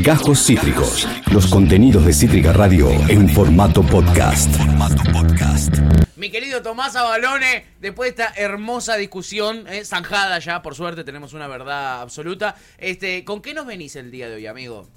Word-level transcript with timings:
Gajos 0.00 0.46
Cítricos. 0.46 1.06
Los 1.30 1.48
contenidos 1.48 2.06
de 2.06 2.14
Cítrica 2.14 2.54
Radio 2.54 2.88
en 3.10 3.28
formato 3.28 3.82
podcast. 3.82 4.48
Mi 6.16 6.30
querido 6.30 6.62
Tomás 6.62 6.96
Abalone, 6.96 7.66
después 7.78 8.16
de 8.16 8.22
esta 8.22 8.40
hermosa 8.40 8.96
discusión, 8.96 9.66
eh, 9.68 9.84
zanjada 9.84 10.38
ya, 10.38 10.62
por 10.62 10.74
suerte 10.74 11.04
tenemos 11.04 11.34
una 11.34 11.46
verdad 11.46 12.00
absoluta. 12.00 12.56
Este, 12.78 13.22
¿Con 13.22 13.42
qué 13.42 13.52
nos 13.52 13.66
venís 13.66 13.94
el 13.96 14.10
día 14.10 14.30
de 14.30 14.36
hoy, 14.36 14.46
amigo? 14.46 14.88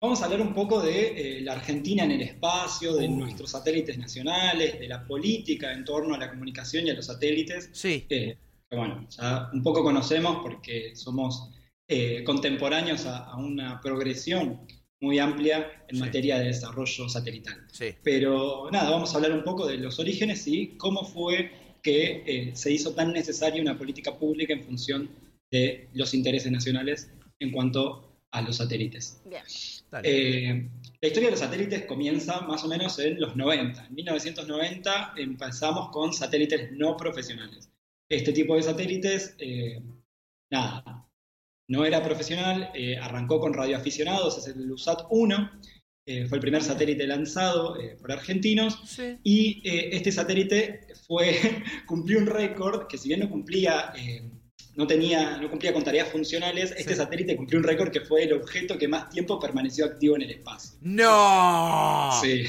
Vamos 0.00 0.22
a 0.22 0.26
hablar 0.26 0.42
un 0.42 0.54
poco 0.54 0.80
de 0.80 1.38
eh, 1.38 1.40
la 1.40 1.54
Argentina 1.54 2.04
en 2.04 2.12
el 2.12 2.22
espacio, 2.22 2.94
de 2.94 3.08
nuestros 3.08 3.50
satélites 3.50 3.98
nacionales, 3.98 4.78
de 4.78 4.86
la 4.86 5.04
política 5.04 5.72
en 5.72 5.84
torno 5.84 6.14
a 6.14 6.18
la 6.18 6.30
comunicación 6.30 6.86
y 6.86 6.90
a 6.90 6.94
los 6.94 7.06
satélites. 7.06 7.68
Sí. 7.72 8.06
Eh, 8.08 8.38
que 8.70 8.76
bueno, 8.76 9.08
ya 9.10 9.50
un 9.52 9.62
poco 9.64 9.82
conocemos 9.82 10.38
porque 10.40 10.94
somos 10.94 11.50
eh, 11.86 12.24
contemporáneos 12.24 13.04
a, 13.04 13.36
una 13.36 13.78
progresión 13.78 14.66
muy 15.00 15.18
amplia 15.18 15.84
en 15.88 15.98
materia 15.98 16.38
de 16.38 16.46
desarrollo 16.46 17.10
satelital. 17.10 17.66
Pero 18.02 18.70
nada, 18.72 18.90
vamos 18.90 19.12
a 19.12 19.16
hablar 19.16 19.32
un 19.32 19.44
poco 19.44 19.66
de 19.66 19.76
los 19.76 19.98
orígenes 19.98 20.46
y 20.46 20.78
cómo 20.78 21.04
fue 21.04 21.50
que 21.82 22.22
eh, 22.26 22.56
se 22.56 22.72
hizo 22.72 22.94
tan 22.94 23.12
necesaria 23.12 23.60
una 23.60 23.76
política 23.76 24.16
pública 24.16 24.54
en 24.54 24.64
función 24.64 25.10
de 25.50 25.90
los 25.92 26.14
intereses 26.14 26.50
nacionales 26.50 27.10
en 27.38 27.52
cuanto 27.52 28.16
a 28.30 28.40
los 28.40 28.56
satélites. 28.56 29.22
Eh, 30.02 30.70
la 31.02 31.06
historia 31.06 31.28
de 31.28 31.32
los 31.32 31.40
satélites 31.40 31.84
comienza 31.84 32.40
más 32.40 32.64
o 32.64 32.68
menos 32.68 32.98
en 32.98 33.20
los 33.20 33.36
90. 33.36 33.88
En 33.88 33.94
1990 33.94 35.14
empezamos 35.18 35.90
con 35.90 36.14
satélites 36.14 36.72
no 36.72 36.96
profesionales. 36.96 37.68
Este 38.08 38.32
tipo 38.32 38.56
de 38.56 38.62
satélites, 38.62 39.36
nada, 40.50 40.93
no 41.68 41.84
era 41.84 42.02
profesional, 42.02 42.70
eh, 42.74 42.96
arrancó 42.98 43.40
con 43.40 43.54
radioaficionados, 43.54 44.38
es 44.38 44.46
el 44.48 44.70
USAT 44.70 45.06
1, 45.10 45.50
eh, 46.06 46.26
fue 46.26 46.36
el 46.36 46.42
primer 46.42 46.62
satélite 46.62 47.06
lanzado 47.06 47.80
eh, 47.80 47.96
por 48.00 48.12
argentinos, 48.12 48.78
y 49.22 49.62
este 49.64 50.12
satélite 50.12 50.80
fue, 51.06 51.38
cumplió 51.86 52.18
un 52.18 52.26
récord 52.26 52.86
que 52.86 52.98
si 52.98 53.08
bien 53.08 53.20
no 53.20 53.30
cumplía, 53.30 53.92
no, 54.76 54.86
tenía, 54.86 55.38
no 55.38 55.48
cumplía 55.48 55.72
con 55.72 55.82
tareas 55.82 56.08
funcionales, 56.08 56.74
este 56.76 56.94
satélite 56.94 57.36
cumplió 57.36 57.58
un 57.58 57.64
récord 57.64 57.90
que 57.90 58.00
fue 58.00 58.24
el 58.24 58.34
objeto 58.34 58.76
que 58.76 58.88
más 58.88 59.08
tiempo 59.08 59.40
permaneció 59.40 59.86
activo 59.86 60.16
en 60.16 60.22
el 60.22 60.30
espacio. 60.32 60.76
¡No! 60.82 62.10
Sí. 62.20 62.44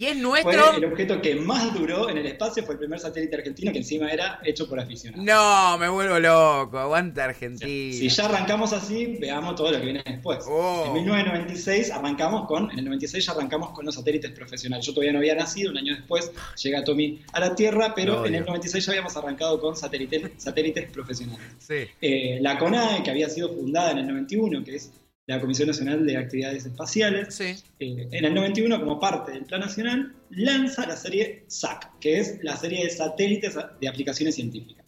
Y 0.00 0.06
es 0.06 0.16
nuestro. 0.16 0.50
Fue 0.50 0.76
el 0.78 0.84
objeto 0.86 1.20
que 1.20 1.34
más 1.34 1.74
duró 1.74 2.08
en 2.08 2.16
el 2.16 2.24
espacio, 2.24 2.64
fue 2.64 2.72
el 2.72 2.78
primer 2.78 2.98
satélite 2.98 3.36
argentino 3.36 3.70
que 3.70 3.80
encima 3.80 4.10
era 4.10 4.40
hecho 4.42 4.66
por 4.66 4.80
aficionados. 4.80 5.22
No, 5.22 5.76
me 5.76 5.90
vuelvo 5.90 6.18
loco, 6.18 6.78
aguanta 6.78 7.26
Argentina. 7.26 7.68
Si 7.68 8.08
ya 8.08 8.24
arrancamos 8.24 8.72
así, 8.72 9.18
veamos 9.20 9.56
todo 9.56 9.72
lo 9.72 9.78
que 9.78 9.84
viene 9.84 10.02
después. 10.02 10.38
Oh. 10.48 10.84
En 10.86 10.94
1996 10.94 11.90
arrancamos 11.90 12.46
con, 12.46 12.70
en 12.70 12.78
el 12.78 12.86
96 12.86 13.26
ya 13.26 13.32
arrancamos 13.32 13.72
con 13.72 13.84
los 13.84 13.94
satélites 13.94 14.30
profesionales. 14.30 14.86
Yo 14.86 14.94
todavía 14.94 15.12
no 15.12 15.18
había 15.18 15.34
nacido, 15.34 15.70
un 15.70 15.76
año 15.76 15.94
después 15.94 16.32
llega 16.62 16.82
Tommy 16.82 17.20
a 17.34 17.40
la 17.40 17.54
Tierra, 17.54 17.92
pero 17.94 18.24
en 18.24 18.36
el 18.36 18.46
96 18.46 18.86
ya 18.86 18.92
habíamos 18.92 19.14
arrancado 19.18 19.60
con 19.60 19.76
satélites, 19.76 20.30
satélites 20.38 20.90
profesionales. 20.90 21.46
Sí. 21.58 21.84
Eh, 22.00 22.38
la 22.40 22.58
CONAE, 22.58 23.02
que 23.02 23.10
había 23.10 23.28
sido 23.28 23.50
fundada 23.50 23.90
en 23.90 23.98
el 23.98 24.06
91, 24.06 24.64
que 24.64 24.76
es 24.76 24.90
la 25.30 25.40
Comisión 25.40 25.68
Nacional 25.68 26.04
de 26.04 26.16
Actividades 26.16 26.66
Espaciales, 26.66 27.40
eh, 27.40 27.60
en 27.78 28.24
el 28.24 28.34
91, 28.34 28.80
como 28.80 28.98
parte 28.98 29.30
del 29.30 29.44
Plan 29.44 29.60
Nacional, 29.60 30.12
lanza 30.30 30.86
la 30.86 30.96
serie 30.96 31.44
SAC, 31.46 31.98
que 32.00 32.18
es 32.18 32.38
la 32.42 32.56
serie 32.56 32.84
de 32.84 32.90
satélites 32.90 33.56
de 33.80 33.88
aplicaciones 33.88 34.34
científicas. 34.34 34.84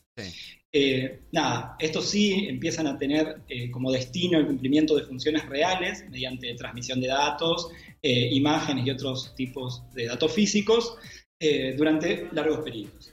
Eh, 0.72 1.20
nada, 1.30 1.76
estos 1.78 2.10
sí 2.10 2.46
empiezan 2.48 2.88
a 2.88 2.98
tener 2.98 3.42
eh, 3.48 3.70
como 3.70 3.92
destino 3.92 4.38
el 4.38 4.46
cumplimiento 4.46 4.96
de 4.96 5.04
funciones 5.04 5.46
reales 5.48 6.04
mediante 6.10 6.52
transmisión 6.54 7.00
de 7.00 7.08
datos, 7.08 7.68
imágenes 8.02 8.84
y 8.84 8.90
otros 8.90 9.32
tipos 9.36 9.84
de 9.94 10.06
datos 10.06 10.32
físicos 10.32 10.96
durante 11.76 12.28
largos 12.32 12.64
periodos. 12.64 13.11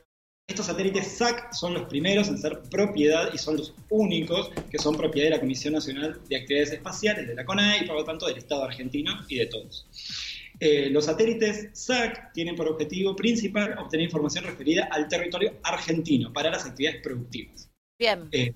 Estos 0.50 0.66
satélites 0.66 1.08
SAC 1.16 1.54
son 1.54 1.76
los 1.76 1.84
primeros 1.84 2.28
en 2.28 2.40
ser 2.40 2.60
propiedad 2.72 3.32
y 3.32 3.38
son 3.38 3.58
los 3.58 3.76
únicos 3.90 4.50
que 4.72 4.80
son 4.80 4.98
propiedad 4.98 5.28
de 5.28 5.36
la 5.36 5.40
Comisión 5.40 5.76
Nacional 5.76 6.20
de 6.28 6.38
Actividades 6.38 6.72
Espaciales, 6.72 7.28
de 7.28 7.36
la 7.36 7.46
CONAE 7.46 7.84
y 7.84 7.88
por 7.88 7.98
lo 7.98 8.04
tanto 8.04 8.26
del 8.26 8.40
Estado 8.40 8.64
argentino 8.64 9.12
y 9.28 9.38
de 9.38 9.46
todos. 9.46 9.88
Eh, 10.60 10.90
los 10.90 11.06
satélites 11.06 11.70
SAC 11.74 12.34
tienen 12.34 12.56
por 12.56 12.68
objetivo 12.68 13.16
principal 13.16 13.78
obtener 13.78 14.06
información 14.06 14.44
referida 14.44 14.90
al 14.92 15.08
territorio 15.08 15.54
argentino 15.62 16.34
para 16.34 16.50
las 16.50 16.66
actividades 16.66 17.04
productivas. 17.04 17.70
Bien. 18.00 18.28
Eh, 18.32 18.54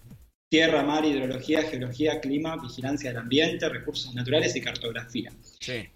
tierra, 0.49 0.81
mar, 0.81 1.05
hidrología, 1.05 1.61
geología, 1.61 2.19
clima, 2.19 2.57
vigilancia 2.57 3.11
del 3.11 3.19
ambiente, 3.19 3.69
recursos 3.69 4.15
naturales 4.15 4.55
y 4.55 4.61
cartografía. 4.61 5.31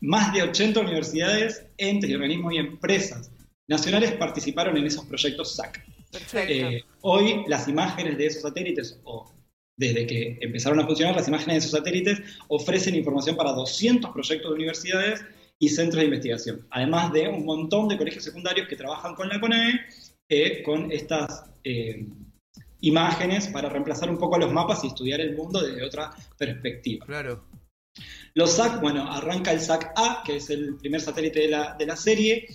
Más 0.02 0.31
de 0.31 0.44
80 0.44 0.79
universidades, 0.79 1.66
entes 1.78 2.08
y 2.08 2.14
organismos 2.14 2.53
y 2.53 2.58
empresas 2.58 3.31
nacionales 3.67 4.13
participaron 4.13 4.78
en 4.78 4.85
esos 4.85 5.05
proyectos 5.05 5.55
SAC. 5.55 5.83
Eh, 6.33 6.83
hoy 7.01 7.44
las 7.47 7.67
imágenes 7.67 8.17
de 8.17 8.28
esos 8.28 8.41
satélites, 8.41 9.00
o 9.03 9.31
desde 9.78 10.07
que 10.07 10.38
empezaron 10.41 10.79
a 10.79 10.85
funcionar, 10.85 11.16
las 11.16 11.28
imágenes 11.28 11.55
de 11.55 11.67
esos 11.67 11.72
satélites 11.72 12.19
ofrecen 12.47 12.95
información 12.95 13.35
para 13.35 13.51
200 13.51 14.11
proyectos 14.11 14.50
de 14.50 14.55
universidades 14.55 15.25
y 15.59 15.69
centros 15.69 16.00
de 16.00 16.05
investigación, 16.05 16.67
además 16.69 17.11
de 17.11 17.28
un 17.28 17.45
montón 17.45 17.88
de 17.88 17.97
colegios 17.97 18.23
secundarios 18.23 18.67
que 18.67 18.75
trabajan 18.75 19.16
con 19.16 19.28
la 19.28 19.39
CONAE 19.39 19.81
eh, 20.29 20.61
con 20.63 20.91
estas 20.91 21.45
eh, 21.63 22.05
imágenes 22.81 23.47
para 23.47 23.69
reemplazar 23.69 24.09
un 24.09 24.17
poco 24.17 24.38
los 24.38 24.51
mapas 24.51 24.84
y 24.84 24.88
estudiar 24.88 25.19
el 25.19 25.35
mundo 25.35 25.61
desde 25.61 25.84
otra 25.84 26.11
perspectiva. 26.38 27.05
Claro. 27.05 27.45
Los 28.35 28.51
SAC, 28.51 28.81
bueno, 28.81 29.11
arranca 29.11 29.51
el 29.51 29.59
SAC 29.59 29.94
A, 29.95 30.22
que 30.23 30.38
es 30.38 30.49
el 30.51 30.75
primer 30.78 31.01
satélite 31.01 31.39
de 31.39 31.47
la, 31.47 31.75
de 31.75 31.85
la 31.88 31.95
serie, 31.95 32.47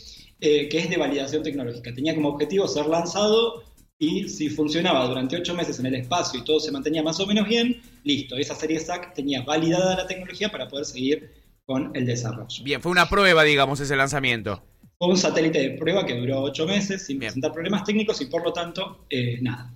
eh, 0.45 0.69
que 0.69 0.79
es 0.81 0.91
de 0.91 0.97
validación 0.97 1.45
tecnológica. 1.45 1.95
Tenía 1.95 2.17
como 2.17 2.31
objetivo 2.31 2.67
ser 2.67 2.87
lanzado 2.87 3.63
y 3.97 4.29
si 4.29 4.51
funcionaba 4.51 5.07
durante 5.07 5.37
ocho 5.37 5.55
meses 5.55 5.79
en 5.79 5.87
el 5.87 5.95
espacio 5.95 6.41
y 6.41 6.45
todo 6.45 6.59
se 6.59 6.73
mantenía 6.73 7.01
más 7.01 7.21
o 7.21 7.27
menos 7.29 7.47
bien, 7.47 7.81
listo, 8.03 8.37
esa 8.37 8.57
serie 8.57 8.81
SAC 8.81 9.15
tenía 9.15 9.43
validada 9.43 9.99
la 9.99 10.07
tecnología 10.09 10.51
para 10.51 10.67
poder 10.67 10.85
seguir 10.85 11.31
con 11.65 11.95
el 11.95 12.07
desarrollo. 12.07 12.65
Bien, 12.65 12.83
fue 12.83 12.91
una 12.91 13.09
prueba, 13.09 13.45
digamos, 13.45 13.79
ese 13.79 13.95
lanzamiento. 13.95 14.61
Fue 14.99 15.07
un 15.11 15.17
satélite 15.17 15.61
de 15.61 15.71
prueba 15.79 16.05
que 16.05 16.17
duró 16.17 16.43
ocho 16.43 16.67
meses 16.67 17.07
sin 17.07 17.21
presentar 17.21 17.53
problemas 17.53 17.85
técnicos 17.85 18.21
y 18.21 18.27
por 18.27 18.43
lo 18.43 18.53
tanto, 18.53 19.07
eh, 19.11 19.39
nada. 19.43 19.73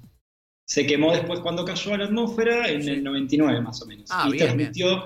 Se 0.66 0.84
quemó 0.84 1.12
después 1.12 1.38
cuando 1.38 1.64
cayó 1.64 1.94
a 1.94 1.98
la 1.98 2.04
atmósfera 2.06 2.68
en 2.68 2.88
el 2.88 3.04
99 3.04 3.60
más 3.60 3.80
o 3.82 3.86
menos. 3.86 4.08
Ah, 4.10 4.28
y 4.28 4.36
transmitió 4.36 5.04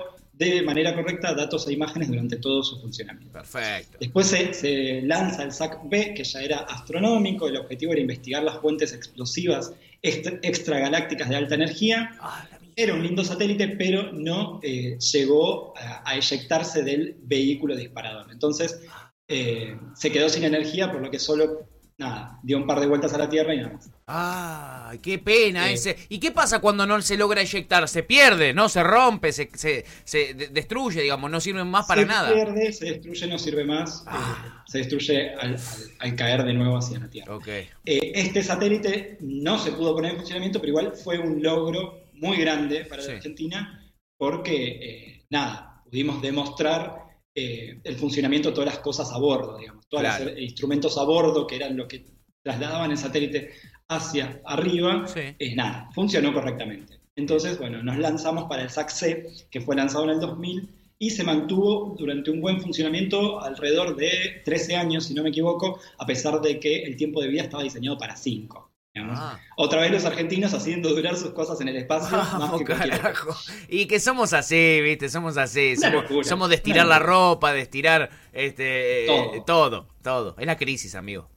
de 0.49 0.61
manera 0.63 0.95
correcta 0.95 1.33
datos 1.33 1.67
e 1.67 1.73
imágenes 1.73 2.07
durante 2.07 2.37
todo 2.37 2.63
su 2.63 2.79
funcionamiento. 2.79 3.31
Perfecto. 3.33 3.97
Después 3.99 4.27
se, 4.27 5.01
lanza 5.03 5.43
el 5.43 5.51
SAC-B, 5.51 6.13
que 6.15 6.23
ya 6.23 6.41
era 6.41 6.57
astronómico, 6.59 7.47
el 7.47 7.57
objetivo 7.57 7.91
era 7.91 8.01
investigar 8.01 8.43
las 8.43 8.57
fuentes 8.59 8.93
explosivas 8.93 9.73
extragalácticas 10.01 11.29
de 11.29 11.35
alta 11.35 11.55
energía. 11.55 12.11
Ah, 12.19 12.47
era 12.75 12.93
un 12.93 13.03
lindo 13.03 13.23
satélite, 13.23 13.67
pero 13.69 14.11
no 14.11 14.59
eh, 14.63 14.97
llegó 15.13 15.73
a, 15.77 16.15
eyectarse 16.15 16.81
del 16.83 17.17
vehículo 17.21 17.75
disparador. 17.75 18.31
Entonces 18.31 18.81
eh, 19.27 19.77
se 19.95 20.11
quedó 20.11 20.29
sin 20.29 20.43
energía, 20.43 20.91
por 20.91 21.01
lo 21.01 21.11
que 21.11 21.19
solo 21.19 21.70
nada, 22.01 22.39
dio 22.41 22.57
un 22.57 22.65
par 22.65 22.79
de 22.79 22.87
vueltas 22.87 23.13
a 23.13 23.17
la 23.17 23.29
Tierra 23.29 23.53
y 23.53 23.57
nada 23.57 23.73
más. 23.73 23.89
Ah, 24.07 24.93
qué 25.01 25.19
pena 25.19 25.71
ese. 25.71 25.95
¿Y 26.09 26.19
qué 26.19 26.31
pasa 26.31 26.59
cuando 26.59 26.85
no 26.85 27.01
se 27.01 27.15
logra 27.15 27.41
eyectar? 27.41 27.87
Se 27.87 28.03
pierde, 28.03 28.53
¿no? 28.53 28.67
Se 28.69 28.83
rompe, 28.83 29.31
se, 29.31 29.49
se, 29.53 30.33
destruye, 30.51 31.01
digamos, 31.01 31.29
no 31.29 31.39
sirve 31.39 31.63
más 31.63 31.85
para 31.85 32.03
nada. 32.03 32.29
Se 32.29 32.33
pierde, 32.33 32.73
se 32.73 32.85
destruye, 32.85 33.27
no 33.27 33.37
sirve 33.37 33.63
más. 33.63 34.03
Ah. 34.07 34.43
Eh, 34.45 34.61
se 34.65 34.77
destruye 34.79 35.35
al, 35.35 36.15
caer 36.15 36.43
de 36.43 36.53
nuevo 36.53 36.77
hacia 36.77 36.99
la 36.99 37.09
Tierra. 37.09 37.35
Okay. 37.35 37.69
Eh, 37.85 38.11
este 38.15 38.41
satélite 38.43 39.17
no 39.21 39.59
se 39.59 39.71
pudo 39.71 39.93
poner 39.93 40.11
en 40.11 40.17
funcionamiento, 40.17 40.59
pero 40.59 40.71
igual 40.71 40.93
fue 40.93 41.19
un 41.19 41.41
logro 41.41 42.01
muy 42.13 42.37
grande 42.37 42.85
para 42.85 43.03
la 43.03 43.13
Argentina 43.13 43.77
porque, 44.17 44.67
eh, 44.67 45.25
nada, 45.29 45.83
pudimos 45.85 46.21
demostrar 46.21 47.00
el 47.35 47.95
funcionamiento 47.95 48.49
de 48.49 48.55
todas 48.55 48.73
las 48.73 48.79
cosas 48.83 49.11
a 49.11 49.17
bordo, 49.17 49.57
digamos 49.57 49.81
todos 49.87 50.03
los 50.03 50.39
instrumentos 50.39 50.97
a 50.97 51.03
bordo, 51.03 51.45
que 51.45 51.57
eran 51.57 51.75
lo 51.75 51.87
que 51.87 52.05
trasladaban 52.41 52.91
el 52.91 52.97
satélite 52.97 53.51
hacia 53.89 54.41
arriba, 54.45 55.05
es 55.37 55.55
nada, 55.55 55.89
funcionó 55.93 56.33
correctamente. 56.33 56.99
Entonces, 57.15 57.59
bueno, 57.59 57.83
nos 57.83 57.97
lanzamos 57.97 58.45
para 58.45 58.63
el 58.63 58.69
SAC-C, 58.69 59.27
que 59.51 59.61
fue 59.61 59.75
lanzado 59.75 60.05
en 60.05 60.11
el 60.11 60.19
2000, 60.21 60.69
y 60.97 61.09
se 61.09 61.23
mantuvo 61.23 61.95
durante 61.97 62.31
un 62.31 62.39
buen 62.41 62.61
funcionamiento 62.61 63.41
alrededor 63.41 63.95
de 63.97 64.41
13 64.45 64.75
años, 64.75 65.05
si 65.05 65.13
no 65.13 65.23
me 65.23 65.29
equivoco, 65.29 65.79
a 65.97 66.05
pesar 66.05 66.39
de 66.41 66.59
que 66.59 66.83
el 66.83 66.95
tiempo 66.95 67.21
de 67.21 67.27
vida 67.27 67.41
estaba 67.41 67.63
diseñado 67.63 67.97
para 67.97 68.15
5. 68.15 68.70
Ah. 68.95 69.39
Otra 69.55 69.81
vez 69.81 69.91
los 69.91 70.03
argentinos 70.03 70.53
haciendo 70.53 70.93
durar 70.93 71.15
sus 71.15 71.31
cosas 71.31 71.61
en 71.61 71.69
el 71.69 71.77
espacio. 71.77 72.17
más 72.39 72.51
que 72.61 72.75
y 73.69 73.85
que 73.87 73.99
somos 73.99 74.33
así, 74.33 74.81
viste, 74.81 75.09
somos 75.09 75.37
así. 75.37 75.75
Somos, 76.23 76.49
de 76.49 76.55
estirar 76.55 76.85
la 76.85 76.99
ropa, 76.99 77.53
de 77.53 77.61
estirar 77.61 78.09
este, 78.33 79.05
eh, 79.05 79.43
todo. 79.45 79.87
todo. 80.03 80.35
Es 80.37 80.45
la 80.45 80.57
crisis, 80.57 80.95
amigo. 80.95 81.29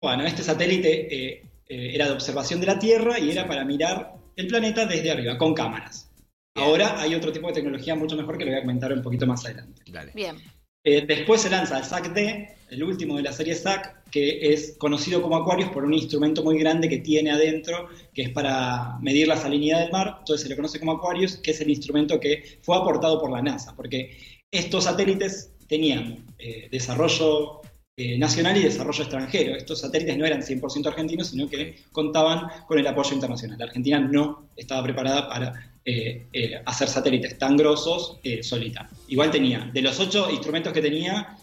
Bueno, 0.00 0.24
este 0.24 0.42
satélite 0.42 1.14
eh, 1.14 1.42
eh, 1.66 1.94
era 1.94 2.06
de 2.06 2.12
observación 2.12 2.60
de 2.60 2.66
la 2.66 2.78
Tierra 2.78 3.18
y 3.18 3.30
era 3.30 3.46
para 3.46 3.64
mirar 3.64 4.14
el 4.36 4.46
planeta 4.46 4.86
desde 4.86 5.10
arriba, 5.10 5.36
con 5.36 5.54
cámaras. 5.54 6.10
Ahora 6.54 7.00
hay 7.00 7.14
otro 7.14 7.32
tipo 7.32 7.48
de 7.48 7.54
tecnología 7.54 7.94
mucho 7.94 8.16
mejor 8.16 8.38
que 8.38 8.44
lo 8.44 8.50
voy 8.50 8.58
a 8.58 8.62
comentar 8.62 8.92
un 8.92 9.02
poquito 9.02 9.26
más 9.26 9.44
adelante. 9.44 9.82
Bien. 10.14 10.36
Eh, 10.84 11.04
después 11.06 11.42
se 11.42 11.50
lanza 11.50 11.78
el 11.78 11.84
SAC-D, 11.84 12.56
el 12.70 12.82
último 12.82 13.16
de 13.16 13.22
la 13.22 13.32
serie 13.32 13.54
SAC, 13.54 13.97
que 14.10 14.52
es 14.52 14.76
conocido 14.78 15.22
como 15.22 15.36
Aquarius 15.36 15.70
por 15.70 15.84
un 15.84 15.94
instrumento 15.94 16.42
muy 16.42 16.58
grande 16.58 16.88
que 16.88 16.98
tiene 16.98 17.30
adentro, 17.30 17.88
que 18.14 18.22
es 18.22 18.30
para 18.30 18.98
medir 19.00 19.28
la 19.28 19.36
salinidad 19.36 19.80
del 19.80 19.92
mar, 19.92 20.16
entonces 20.20 20.42
se 20.42 20.48
le 20.48 20.56
conoce 20.56 20.78
como 20.78 20.92
Aquarius, 20.92 21.36
que 21.36 21.50
es 21.50 21.60
el 21.60 21.70
instrumento 21.70 22.18
que 22.18 22.58
fue 22.62 22.76
aportado 22.76 23.20
por 23.20 23.30
la 23.30 23.42
NASA, 23.42 23.74
porque 23.76 24.16
estos 24.50 24.84
satélites 24.84 25.52
tenían 25.68 26.24
eh, 26.38 26.68
desarrollo 26.70 27.60
eh, 27.96 28.16
nacional 28.18 28.56
y 28.56 28.62
desarrollo 28.62 29.02
extranjero. 29.02 29.54
Estos 29.54 29.80
satélites 29.80 30.16
no 30.16 30.24
eran 30.24 30.40
100% 30.40 30.86
argentinos, 30.86 31.28
sino 31.28 31.48
que 31.48 31.76
contaban 31.92 32.48
con 32.66 32.78
el 32.78 32.86
apoyo 32.86 33.12
internacional. 33.12 33.58
La 33.58 33.66
Argentina 33.66 34.00
no 34.00 34.48
estaba 34.56 34.82
preparada 34.82 35.28
para 35.28 35.74
eh, 35.84 36.26
hacer 36.64 36.88
satélites 36.88 37.38
tan 37.38 37.56
grosos 37.56 38.18
solita. 38.42 38.88
Igual 39.08 39.30
tenía, 39.30 39.70
de 39.72 39.82
los 39.82 39.98
ocho 40.00 40.30
instrumentos 40.30 40.72
que 40.72 40.82
tenía, 40.82 41.36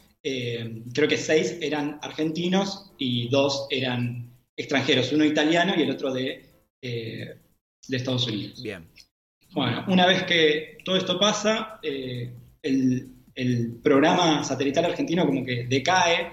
creo 0.93 1.07
que 1.07 1.17
seis 1.17 1.57
eran 1.61 1.99
argentinos 2.01 2.91
y 2.97 3.29
dos 3.29 3.67
eran 3.69 4.31
extranjeros, 4.57 5.11
uno 5.11 5.25
italiano 5.25 5.73
y 5.77 5.83
el 5.83 5.91
otro 5.91 6.13
de, 6.13 6.49
de 6.81 7.37
Estados 7.89 8.27
Unidos. 8.27 8.63
Bien. 8.63 8.87
Bueno, 9.53 9.85
una 9.87 10.07
vez 10.07 10.23
que 10.23 10.77
todo 10.83 10.97
esto 10.97 11.19
pasa, 11.19 11.79
el, 11.81 13.15
el 13.35 13.79
programa 13.83 14.43
satelital 14.43 14.85
argentino 14.85 15.25
como 15.25 15.43
que 15.43 15.65
decae, 15.65 16.31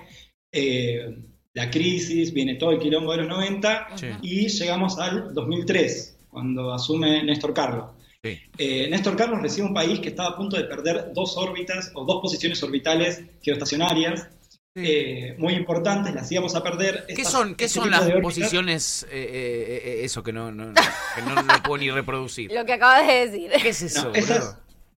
eh, 0.53 1.19
la 1.55 1.71
crisis, 1.71 2.33
viene 2.33 2.55
todo 2.55 2.71
el 2.71 2.79
quilombo 2.79 3.13
de 3.13 3.19
los 3.19 3.29
90 3.29 3.89
y 4.23 4.49
llegamos 4.49 4.99
al 4.99 5.35
2003, 5.35 6.21
cuando 6.29 6.73
asume 6.73 7.23
Néstor 7.25 7.53
Carlos. 7.53 7.91
Eh, 8.25 8.89
Néstor 8.89 9.17
Carlos 9.17 9.43
recibe 9.43 9.67
un 9.67 9.75
país 9.75 9.99
que 9.99 10.11
estaba 10.11 10.31
a 10.31 10.37
punto 10.37 10.57
de 10.57 10.65
perder 10.65 11.13
dos 11.13 11.37
órbitas 11.37 11.91
o 11.95 12.05
dos 12.05 12.21
posiciones 12.23 12.63
orbitales 12.63 13.23
geoestacionarias 13.43 14.29
eh, 14.75 15.35
muy 15.39 15.55
importantes, 15.55 16.15
las 16.15 16.31
íbamos 16.31 16.55
a 16.55 16.63
perder. 16.63 17.05
¿Qué 17.09 17.25
son, 17.25 17.57
¿qué 17.57 17.65
este 17.65 17.81
son 17.81 17.91
las 17.91 18.09
posiciones, 18.23 19.07
eso 19.11 20.23
que 20.23 20.33
no, 20.33 20.53
no, 20.53 20.73
puedo 21.65 21.79
ni 21.79 21.91
reproducir? 21.91 22.53
Lo 22.53 22.65
que 22.65 22.75
acabas 22.75 23.07
de 23.07 23.27
decir. 23.27 23.51
¿Qué 23.61 23.69
es 23.69 23.83
eso? 23.83 24.13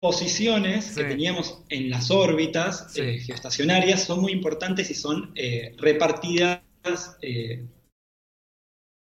posiciones 0.05 0.95
que 0.95 1.03
teníamos 1.03 1.63
en 1.69 1.89
las 1.89 2.11
órbitas 2.11 2.95
eh, 2.95 3.17
geoestacionarias 3.25 4.03
son 4.03 4.21
muy 4.21 4.33
importantes 4.33 4.91
y 4.91 4.93
son 4.93 5.31
eh, 5.33 5.73
repartidas 5.79 6.61
eh, 7.23 7.65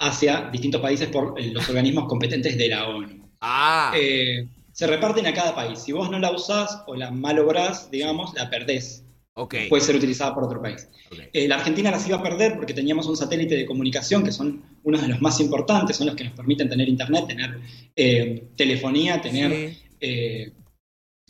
hacia 0.02 0.50
distintos 0.52 0.81
países 0.81 1.08
por 1.08 1.42
los 1.42 1.69
organismos 1.69 2.10
competentes 2.10 2.58
de 2.58 2.68
la 2.68 2.90
ONU. 2.90 3.20
Ah. 3.41 3.93
se 3.93 4.88
reparten 4.88 5.25
a 5.27 5.33
cada 5.33 5.53
país. 5.53 5.79
Si 5.79 5.91
vos 5.91 6.09
no 6.09 6.19
la 6.19 6.31
usás 6.31 6.83
o 6.88 6.95
la 6.95 7.11
malográs, 7.11 7.91
digamos, 7.91 8.33
la 8.35 8.49
perdés. 8.49 9.03
Okay. 9.33 9.69
Puede 9.69 9.83
ser 9.83 9.95
utilizada 9.95 10.33
por 10.33 10.43
otro 10.43 10.61
país. 10.61 10.88
la 11.33 11.55
Argentina 11.55 11.89
las 11.89 12.07
iba 12.07 12.17
a 12.17 12.23
perder 12.23 12.55
porque 12.55 12.73
teníamos 12.73 13.07
un 13.07 13.17
satélite 13.17 13.55
de 13.55 13.65
comunicación 13.65 14.23
que 14.23 14.31
son 14.31 14.61
uno 14.83 14.97
de 14.99 15.07
los 15.07 15.21
más 15.21 15.39
importantes, 15.39 15.97
son 15.97 16.07
los 16.07 16.15
que 16.15 16.25
nos 16.25 16.33
permiten 16.33 16.69
tener 16.69 16.88
internet, 16.88 17.27
tener 17.27 17.59
telefonía, 18.55 19.21
tener 19.21 19.73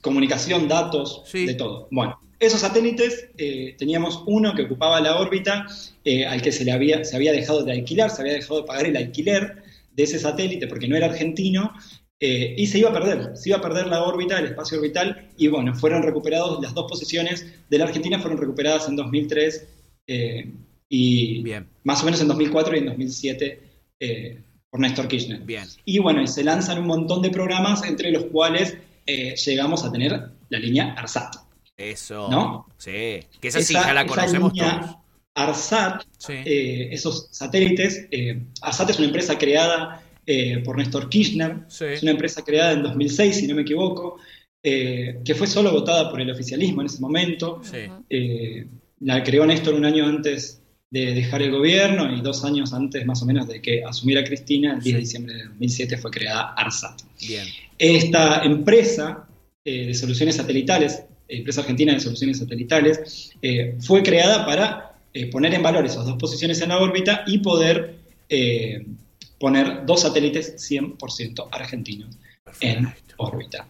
comunicación, 0.02 0.68
datos, 0.68 1.24
de 1.32 1.54
todo. 1.54 1.88
Bueno, 1.92 2.20
esos 2.40 2.62
satélites, 2.62 3.30
eh, 3.38 3.76
teníamos 3.78 4.24
uno 4.26 4.56
que 4.56 4.64
ocupaba 4.64 5.00
la 5.00 5.20
órbita 5.20 5.68
eh, 6.04 6.26
al 6.26 6.42
que 6.42 6.52
se 6.52 6.66
le 6.66 6.72
había, 6.72 7.06
se 7.06 7.16
había 7.16 7.32
dejado 7.32 7.64
de 7.64 7.72
alquilar, 7.72 8.10
se 8.10 8.22
había 8.22 8.34
dejado 8.34 8.62
de 8.62 8.68
pagar 8.68 8.88
el 8.88 8.98
alquiler 8.98 9.62
de 9.94 10.04
ese 10.04 10.18
satélite 10.18 10.68
porque 10.68 10.88
no 10.88 10.96
era 10.96 11.06
argentino, 11.06 11.72
eh, 12.22 12.56
y 12.58 12.68
se 12.68 12.80
iba 12.80 12.90
a 12.90 12.94
perder, 12.94 13.36
se 13.36 13.50
iba 13.50 13.58
a 13.58 13.62
perder 13.62 13.88
la 13.88 14.04
órbita, 14.04 14.40
el 14.40 14.46
espacio 14.46 14.78
orbital, 14.78 15.30
y 15.38 15.48
bueno, 15.50 15.76
fueron 15.76 16.04
recuperados, 16.04 16.62
las 16.62 16.74
dos 16.74 16.90
posiciones 16.90 17.46
de 17.70 17.78
la 17.78 17.86
Argentina 17.86 18.20
fueron 18.20 18.40
recuperadas 18.40 18.88
en 18.88 18.96
2003 18.96 19.68
y 20.88 21.44
más 21.84 22.02
o 22.02 22.06
menos 22.06 22.22
en 22.22 22.28
2004 22.28 22.76
y 22.76 22.80
en 22.80 22.86
2007 22.86 23.60
por 24.72 24.80
Néstor 24.80 25.08
Kirchner. 25.08 25.42
Bien. 25.42 25.68
Y 25.86 26.00
bueno, 26.00 26.22
y 26.22 26.28
se 26.28 26.44
lanzan 26.44 26.80
un 26.80 26.88
montón 26.88 27.22
de 27.22 27.30
programas, 27.30 27.84
entre 27.84 28.10
los 28.10 28.26
cuales 28.26 28.78
eh, 29.06 29.36
llegamos 29.36 29.84
a 29.84 29.92
tener 29.92 30.32
la 30.50 30.60
línea 30.60 30.94
ARSAT. 30.94 31.36
Eso. 31.76 32.30
¿No? 32.30 32.68
Sí. 32.78 33.20
Que 33.40 33.48
esa, 33.50 33.62
sí 33.62 33.74
ya 33.74 33.94
la 33.94 34.06
conocemos 34.06 34.54
todos. 34.54 34.96
ARSAT, 35.36 36.04
eh, 36.30 36.90
esos 36.92 37.28
satélites, 37.32 38.08
eh, 38.12 38.42
ARSAT 38.62 38.92
es 38.92 38.98
una 38.98 39.08
empresa 39.08 39.38
creada 39.38 40.02
por 40.64 40.78
Néstor 40.78 41.10
Kirchner, 41.10 41.66
es 41.68 42.02
una 42.02 42.12
empresa 42.12 42.44
creada 42.44 42.74
en 42.74 42.84
2006, 42.84 43.36
si 43.36 43.48
no 43.48 43.56
me 43.56 43.64
equivoco, 43.64 44.18
que 44.62 45.36
fue 45.36 45.48
solo 45.48 45.72
votada 45.72 46.10
por 46.10 46.22
el 46.22 46.30
oficialismo 46.30 46.82
en 46.82 46.88
ese 46.88 47.00
momento. 47.00 47.62
la 49.00 49.24
creó 49.24 49.46
Néstor 49.46 49.74
un 49.74 49.86
año 49.86 50.06
antes 50.06 50.62
de 50.92 51.14
dejar 51.14 51.42
el 51.42 51.52
gobierno 51.52 52.14
y 52.14 52.22
dos 52.22 52.44
años 52.44 52.74
antes 52.74 53.06
más 53.06 53.22
o 53.24 53.26
menos 53.26 53.48
de 53.48 53.62
que 53.62 53.84
asumiera 53.84 54.26
Cristina, 54.26 54.74
el 54.74 54.82
10 54.82 54.96
de 54.96 55.00
diciembre 55.00 55.36
de 55.36 55.46
2007 55.46 55.98
fue 55.98 56.12
creada 56.12 56.54
ARSAT. 56.58 57.02
Bien. 57.26 57.48
Esta 57.80 58.44
empresa 58.44 59.26
eh, 59.64 59.88
de 59.88 59.94
soluciones 59.94 60.36
satelitales, 60.36 61.04
empresa 61.30 61.62
argentina 61.62 61.94
de 61.94 62.02
soluciones 62.02 62.40
satelitales, 62.40 63.32
eh, 63.42 63.76
fue 63.80 64.04
creada 64.04 64.46
para 64.46 64.98
eh, 65.14 65.28
poner 65.28 65.54
en 65.54 65.64
valor 65.64 65.86
esas 65.86 66.06
dos 66.06 66.18
posiciones 66.18 66.60
en 66.62 66.70
la 66.70 66.80
órbita 66.80 67.24
y 67.26 67.38
poder 67.40 67.96
poner 69.42 69.86
dos 69.86 70.02
satélites 70.02 70.56
100% 70.72 71.48
argentinos 71.52 72.16
en 72.62 72.94
órbita. 73.18 73.68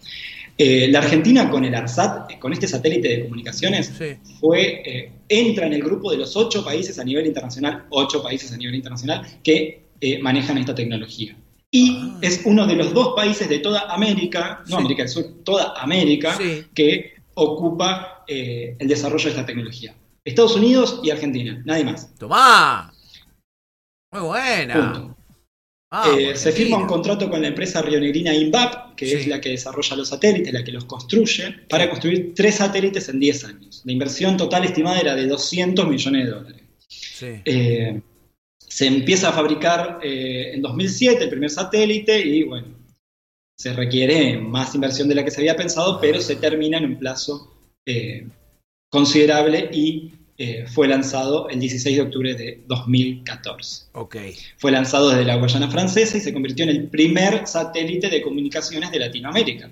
Eh, 0.58 0.90
la 0.90 1.00
Argentina 1.00 1.50
con 1.50 1.64
el 1.64 1.74
ARSAT, 1.74 2.38
con 2.38 2.54
este 2.54 2.68
satélite 2.68 3.08
de 3.08 3.24
comunicaciones, 3.24 3.92
fue, 4.40 4.84
eh, 4.86 5.12
entra 5.28 5.66
en 5.66 5.74
el 5.74 5.82
grupo 5.82 6.12
de 6.12 6.18
los 6.18 6.36
ocho 6.36 6.64
países 6.64 7.00
a 7.00 7.04
nivel 7.04 7.26
internacional, 7.26 7.86
ocho 7.90 8.22
países 8.22 8.52
a 8.52 8.58
nivel 8.58 8.76
internacional, 8.76 9.26
que 9.44 9.86
eh, 10.00 10.20
manejan 10.20 10.58
esta 10.58 10.76
tecnología. 10.76 11.36
Y 11.72 11.98
ah. 11.98 12.20
es 12.22 12.42
uno 12.44 12.68
de 12.68 12.76
los 12.76 12.94
dos 12.94 13.14
países 13.16 13.48
de 13.48 13.60
toda 13.60 13.92
América, 13.92 14.64
no 14.68 14.78
América 14.78 15.04
del 15.04 15.10
Sur, 15.10 15.26
toda 15.46 15.74
América, 15.82 16.38
que 16.76 17.14
ocupa 17.34 18.26
el 18.28 18.88
desarrollo 18.88 19.26
de 19.26 19.30
esta 19.32 19.46
tecnología. 19.46 19.96
Estados 20.24 20.56
Unidos 20.56 21.02
y 21.04 21.10
Argentina, 21.10 21.62
nadie 21.66 21.86
más. 21.86 22.14
¡Tomá! 22.16 22.94
Muy 24.12 24.22
buena. 24.22 25.16
Ah, 25.94 26.16
eh, 26.18 26.38
se 26.38 26.54
firma 26.54 26.78
un 26.78 26.88
contrato 26.88 27.30
con 27.30 27.42
la 27.42 27.50
empresa 27.50 27.82
rionegrina 27.82 28.34
INVAP, 28.34 28.96
que 28.96 29.14
es 29.14 29.28
la 29.28 29.42
que 29.42 29.50
desarrolla 29.50 29.98
los 29.98 30.08
satélites, 30.08 30.54
la 30.54 30.64
que 30.64 30.72
los 30.72 30.86
construye, 30.86 31.52
para 31.68 31.90
construir 31.90 32.34
tres 32.34 32.56
satélites 32.56 33.10
en 33.10 33.20
10 33.20 33.44
años. 33.44 33.82
La 33.84 33.92
inversión 33.92 34.38
total 34.38 34.64
estimada 34.64 35.02
era 35.02 35.16
de 35.16 35.28
200 35.28 35.86
millones 35.86 36.26
de 36.26 36.32
dólares. 36.32 36.62
Eh, 37.22 38.02
se 38.58 38.88
empieza 38.88 39.30
a 39.30 39.34
fabricar 39.34 40.00
eh, 40.02 40.52
en 40.54 40.62
2007 40.62 41.26
el 41.26 41.30
primer 41.30 41.50
satélite 41.50 42.26
y 42.26 42.44
bueno, 42.44 42.68
se 43.58 43.74
requiere 43.74 44.38
más 44.38 44.74
inversión 44.74 45.10
de 45.10 45.16
la 45.16 45.26
que 45.26 45.32
se 45.32 45.42
había 45.42 45.58
pensado, 45.58 46.00
pero 46.00 46.22
se 46.22 46.38
termina 46.38 46.78
en 46.78 46.86
un 46.86 47.00
plazo 47.00 47.54
considerable 48.90 49.70
y 49.74 50.14
eh, 50.44 50.66
fue 50.66 50.88
lanzado 50.88 51.48
el 51.50 51.60
16 51.60 51.98
de 51.98 52.02
octubre 52.02 52.34
de 52.34 52.62
2014. 52.66 53.84
Okay. 53.94 54.34
Fue 54.58 54.72
lanzado 54.72 55.12
desde 55.12 55.24
la 55.24 55.36
Guayana 55.36 55.70
Francesa 55.70 56.18
y 56.18 56.20
se 56.20 56.34
convirtió 56.34 56.64
en 56.64 56.72
el 56.72 56.88
primer 56.88 57.46
satélite 57.46 58.10
de 58.10 58.24
comunicaciones 58.24 58.90
de 58.90 58.98
Latinoamérica. 58.98 59.70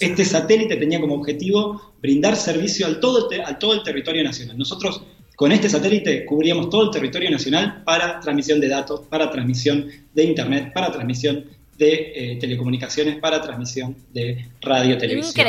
Este 0.00 0.26
satélite 0.26 0.76
tenía 0.76 1.00
como 1.00 1.14
objetivo 1.14 1.94
brindar 2.02 2.36
servicio 2.36 2.84
al 2.84 3.00
todo, 3.00 3.30
al 3.42 3.58
todo 3.58 3.72
el 3.72 3.82
territorio 3.84 4.22
nacional. 4.22 4.58
Nosotros 4.58 5.02
con 5.34 5.50
este 5.50 5.70
satélite 5.70 6.26
cubríamos 6.26 6.68
todo 6.68 6.84
el 6.84 6.90
territorio 6.90 7.30
nacional 7.30 7.82
para 7.82 8.20
transmisión 8.20 8.60
de 8.60 8.68
datos, 8.68 9.06
para 9.08 9.30
transmisión 9.30 9.88
de 10.12 10.24
Internet, 10.24 10.74
para 10.74 10.92
transmisión 10.92 11.46
de 11.78 12.12
eh, 12.14 12.36
telecomunicaciones, 12.38 13.16
para 13.18 13.40
transmisión 13.40 13.96
de 14.12 14.46
radio, 14.60 14.98
televisión 14.98 15.46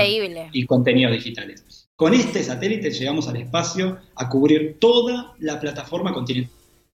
y 0.53 0.65
contenidos 0.65 1.11
digitales. 1.11 1.82
Con 1.95 2.13
este 2.13 2.43
satélite 2.43 2.89
llegamos 2.89 3.27
al 3.27 3.35
espacio 3.37 3.99
a 4.15 4.27
cubrir 4.27 4.77
toda 4.79 5.35
la 5.39 5.59
plataforma 5.59 6.11
continental 6.11 6.51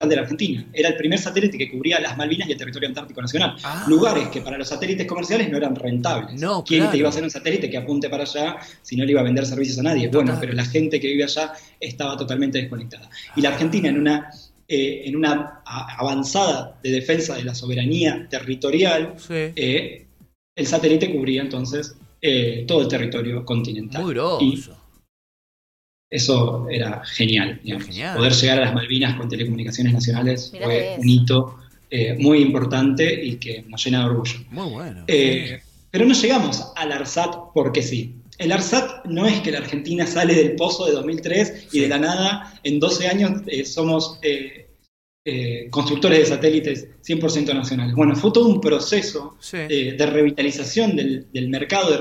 de 0.07 0.15
la 0.15 0.21
Argentina. 0.23 0.65
Era 0.73 0.89
el 0.89 0.95
primer 0.97 1.19
satélite 1.19 1.57
que 1.57 1.69
cubría 1.69 1.99
las 1.99 2.17
Malvinas 2.17 2.47
y 2.47 2.51
el 2.51 2.57
territorio 2.57 2.89
antártico 2.89 3.21
nacional. 3.21 3.55
Ah. 3.63 3.85
Lugares 3.87 4.27
que 4.27 4.41
para 4.41 4.57
los 4.57 4.67
satélites 4.67 5.07
comerciales 5.07 5.49
no 5.49 5.57
eran 5.57 5.75
rentables. 5.75 6.39
No, 6.39 6.63
¿Quién 6.63 6.89
te 6.91 6.97
iba 6.97 7.07
a 7.07 7.11
hacer 7.11 7.23
un 7.23 7.29
satélite 7.29 7.69
que 7.69 7.77
apunte 7.77 8.09
para 8.09 8.23
allá 8.23 8.57
si 8.81 8.97
no 8.97 9.05
le 9.05 9.11
iba 9.11 9.21
a 9.21 9.23
vender 9.23 9.45
servicios 9.45 9.79
a 9.79 9.83
nadie? 9.83 10.09
Bueno, 10.09 10.37
pero 10.39 10.53
la 10.53 10.65
gente 10.65 10.99
que 10.99 11.07
vive 11.07 11.23
allá 11.23 11.53
estaba 11.79 12.17
totalmente 12.17 12.59
desconectada. 12.59 13.09
Y 13.35 13.41
la 13.41 13.49
Argentina 13.49 13.87
en 13.87 13.99
una, 13.99 14.29
eh, 14.67 15.03
en 15.05 15.15
una 15.15 15.63
avanzada 15.65 16.77
de 16.83 16.91
defensa 16.91 17.35
de 17.35 17.43
la 17.43 17.55
soberanía 17.55 18.27
territorial, 18.29 19.15
eh, 19.29 20.07
el 20.55 20.67
satélite 20.67 21.11
cubría 21.11 21.41
entonces 21.41 21.95
eh, 22.21 22.65
todo 22.67 22.81
el 22.81 22.87
territorio 22.87 23.45
continental. 23.45 24.03
Muy 24.03 24.13
grosso. 24.13 24.78
Eso 26.09 26.67
era 26.69 27.03
genial, 27.05 27.61
Poder 28.15 28.33
llegar 28.33 28.57
a 28.57 28.61
las 28.61 28.73
Malvinas 28.73 29.15
con 29.15 29.29
telecomunicaciones 29.29 29.93
nacionales 29.93 30.51
fue 30.51 30.95
un 30.97 31.07
hito 31.07 31.57
eh, 31.91 32.15
muy 32.17 32.39
importante 32.39 33.23
y 33.23 33.35
que 33.35 33.63
nos 33.67 33.83
llena 33.83 33.99
de 33.99 34.05
orgullo. 34.05 34.39
Muy 34.49 34.69
bueno. 34.69 35.03
Eh, 35.07 35.61
Pero 35.91 36.05
no 36.05 36.13
llegamos 36.13 36.71
al 36.75 36.91
ARSAT 36.91 37.35
porque 37.53 37.83
sí. 37.83 38.15
El 38.39 38.53
ARSAT 38.53 39.05
no 39.05 39.27
es 39.27 39.41
que 39.41 39.51
la 39.51 39.59
Argentina 39.59 40.07
sale 40.07 40.33
del 40.33 40.55
pozo 40.55 40.85
de 40.85 40.93
2003 40.93 41.67
y 41.73 41.81
de 41.81 41.89
la 41.89 41.99
nada 41.99 42.53
en 42.63 42.79
12 42.79 43.07
años 43.07 43.41
eh, 43.47 43.65
somos 43.65 44.17
eh, 44.21 44.69
eh, 45.25 45.67
constructores 45.69 46.19
de 46.19 46.25
satélites 46.25 46.87
100% 47.05 47.53
nacionales. 47.53 47.93
Bueno, 47.95 48.15
fue 48.15 48.31
todo 48.31 48.47
un 48.47 48.61
proceso 48.61 49.37
de 49.51 50.05
revitalización 50.09 50.95
del, 50.95 51.49
mercado, 51.49 51.91
de 51.91 51.97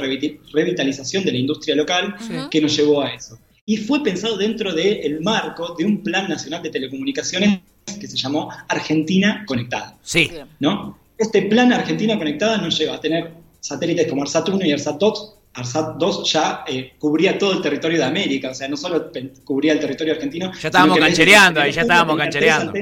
revitalización 0.55 1.25
de 1.25 1.33
la 1.33 1.39
industria 1.39 1.75
local 1.75 2.15
que 2.51 2.61
nos 2.61 2.77
llevó 2.77 3.03
a 3.03 3.13
eso. 3.13 3.37
Y 3.69 3.77
fue 3.77 4.03
pensado 4.03 4.39
dentro 4.39 4.73
del 4.73 5.21
marco 5.21 5.75
de 5.77 5.85
un 5.85 6.03
plan 6.03 6.27
nacional 6.27 6.63
de 6.63 6.71
telecomunicaciones 6.71 7.61
que 8.01 8.09
se 8.09 8.17
llamó 8.17 8.49
Argentina 8.67 9.45
Conectada. 9.47 9.95
Sí. 10.01 10.31
¿no? 10.59 10.99
Este 11.19 11.43
plan 11.43 11.71
Argentina 11.75 12.17
Conectada 12.17 12.57
nos 12.57 12.79
lleva 12.79 12.95
a 12.95 13.01
tener 13.03 13.31
satélites 13.61 14.07
como 14.07 14.23
ARSAT 14.23 14.49
1 14.49 14.65
y 14.65 14.73
ARSAT 14.73 14.99
2, 14.99 15.35
ARSAT 15.53 15.97
2 15.99 16.33
ya 16.33 16.65
eh, 16.67 16.95
cubría 16.99 17.37
todo 17.37 17.53
el 17.53 17.61
territorio 17.61 17.99
de 17.99 18.05
América, 18.05 18.53
o 18.53 18.55
sea, 18.55 18.69
no 18.69 18.77
solo 18.79 19.13
cubría 19.45 19.75
el 19.75 19.81
territorio 19.81 20.15
argentino. 20.15 20.51
Ya 20.59 20.69
estábamos 20.69 20.99
canchereando, 20.99 21.61
ahí 21.61 21.71
ya 21.71 21.83
estábamos 21.83 22.17
canchereando. 22.17 22.73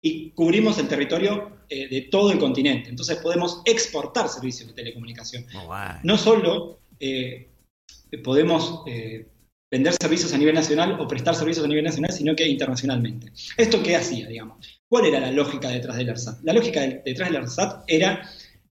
Y 0.00 0.30
cubrimos 0.30 0.78
el 0.78 0.86
territorio 0.86 1.64
eh, 1.68 1.88
de 1.88 2.02
todo 2.02 2.30
el 2.30 2.38
continente. 2.38 2.88
Entonces 2.88 3.16
podemos 3.16 3.62
exportar 3.64 4.28
servicios 4.28 4.68
de 4.68 4.74
telecomunicación. 4.74 5.44
Oh, 5.56 5.74
no 6.04 6.16
solo 6.16 6.78
eh, 7.00 7.48
podemos 8.22 8.84
vender 9.74 9.92
servicios 10.00 10.32
a 10.32 10.38
nivel 10.38 10.54
nacional 10.54 11.00
o 11.00 11.08
prestar 11.08 11.34
servicios 11.34 11.64
a 11.64 11.68
nivel 11.68 11.82
nacional, 11.82 12.12
sino 12.12 12.36
que 12.36 12.46
internacionalmente. 12.46 13.32
¿Esto 13.56 13.82
qué 13.82 13.96
hacía, 13.96 14.28
digamos? 14.28 14.64
¿Cuál 14.88 15.06
era 15.06 15.18
la 15.18 15.32
lógica 15.32 15.68
detrás 15.68 15.96
del 15.96 16.10
ARSAT? 16.10 16.44
La 16.44 16.52
lógica 16.52 16.80
detrás 17.04 17.28
del 17.28 17.38
ARSAT 17.38 17.82
era 17.88 18.22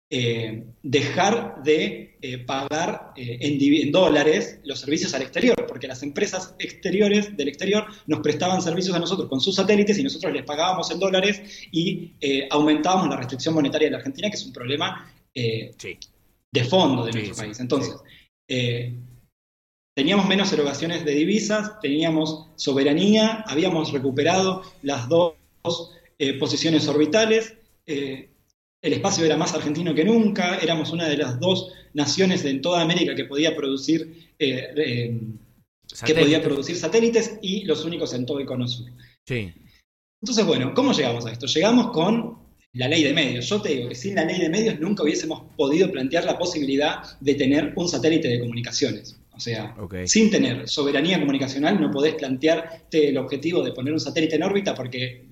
eh, 0.09 0.63
dejar 0.81 1.61
de 1.61 2.17
eh, 2.21 2.37
pagar 2.37 3.11
eh, 3.17 3.37
en, 3.41 3.91
dólares 3.91 4.61
los 4.63 4.79
servicios 4.79 5.13
al 5.13 5.23
exterior, 5.23 5.65
porque 5.67 5.87
las 5.87 6.03
empresas 6.03 6.55
exteriores 6.57 7.35
del 7.35 7.49
exterior 7.49 7.85
nos 8.07 8.21
prestaban 8.21 8.61
servicios 8.61 8.95
a 8.95 8.99
nosotros 8.99 9.27
con 9.27 9.41
sus 9.41 9.55
satélites 9.55 9.97
y 9.97 10.03
nosotros 10.03 10.31
les 10.31 10.43
pagábamos 10.43 10.89
en 10.89 10.99
dólares 10.99 11.67
y 11.69 12.13
aumentábamos 12.49 13.09
la 13.09 13.17
restricción 13.17 13.53
monetaria 13.55 13.87
de 13.87 13.91
la 13.91 13.97
Argentina, 13.97 14.29
que 14.29 14.37
es 14.37 14.45
un 14.45 14.53
problema 14.53 15.11
de 15.33 16.63
fondo 16.63 17.03
de 17.03 17.11
nuestro 17.11 17.35
país. 17.35 17.59
Entonces, 17.59 17.93
teníamos 19.95 20.27
menos 20.27 20.51
erogaciones 20.51 21.05
de 21.05 21.13
divisas, 21.13 21.79
teníamos 21.79 22.47
soberanía, 22.55 23.43
habíamos 23.47 23.91
recuperado 23.91 24.63
las 24.81 25.07
dos 25.07 25.35
posiciones 26.39 26.87
orbitales 26.87 27.55
el 28.83 28.91
espacio 28.91 29.23
era 29.23 29.37
más 29.37 29.53
argentino 29.53 29.95
que 29.95 30.03
nunca, 30.03 30.57
éramos 30.57 30.91
una 30.91 31.07
de 31.07 31.15
las 31.15 31.39
dos 31.39 31.71
naciones 31.93 32.43
en 32.43 32.61
toda 32.61 32.81
América 32.81 33.15
que 33.15 33.23
podía 33.23 33.55
producir, 33.55 34.29
eh, 34.37 34.73
eh, 34.75 35.21
que 36.05 36.13
podía 36.13 36.43
producir 36.43 36.75
satélites 36.75 37.39
y 37.41 37.63
los 37.63 37.85
únicos 37.85 38.13
en 38.13 38.25
todo 38.25 38.39
el 38.39 38.45
cono 38.45 38.67
sur. 38.67 38.91
Sí. 39.25 39.53
Entonces, 40.21 40.45
bueno, 40.45 40.73
¿cómo 40.73 40.91
llegamos 40.91 41.25
a 41.25 41.31
esto? 41.31 41.45
Llegamos 41.47 41.91
con 41.91 42.39
la 42.73 42.89
ley 42.89 43.03
de 43.03 43.13
medios. 43.13 43.47
Yo 43.47 43.61
te 43.61 43.69
digo 43.69 43.89
que 43.89 43.95
sin 43.95 44.15
la 44.15 44.25
ley 44.25 44.41
de 44.41 44.49
medios 44.49 44.77
nunca 44.81 45.03
hubiésemos 45.03 45.43
podido 45.55 45.89
plantear 45.89 46.25
la 46.25 46.37
posibilidad 46.37 47.17
de 47.21 47.35
tener 47.35 47.71
un 47.77 47.87
satélite 47.87 48.27
de 48.27 48.41
comunicaciones. 48.41 49.17
O 49.35 49.39
sea, 49.39 49.75
sin 50.05 50.29
tener 50.29 50.67
soberanía 50.69 51.19
comunicacional 51.19 51.79
no 51.81 51.89
podés 51.89 52.15
plantearte 52.15 53.09
el 53.09 53.17
objetivo 53.17 53.63
de 53.63 53.71
poner 53.71 53.93
un 53.93 53.99
satélite 53.99 54.35
en 54.35 54.43
órbita 54.43 54.75
porque 54.75 55.27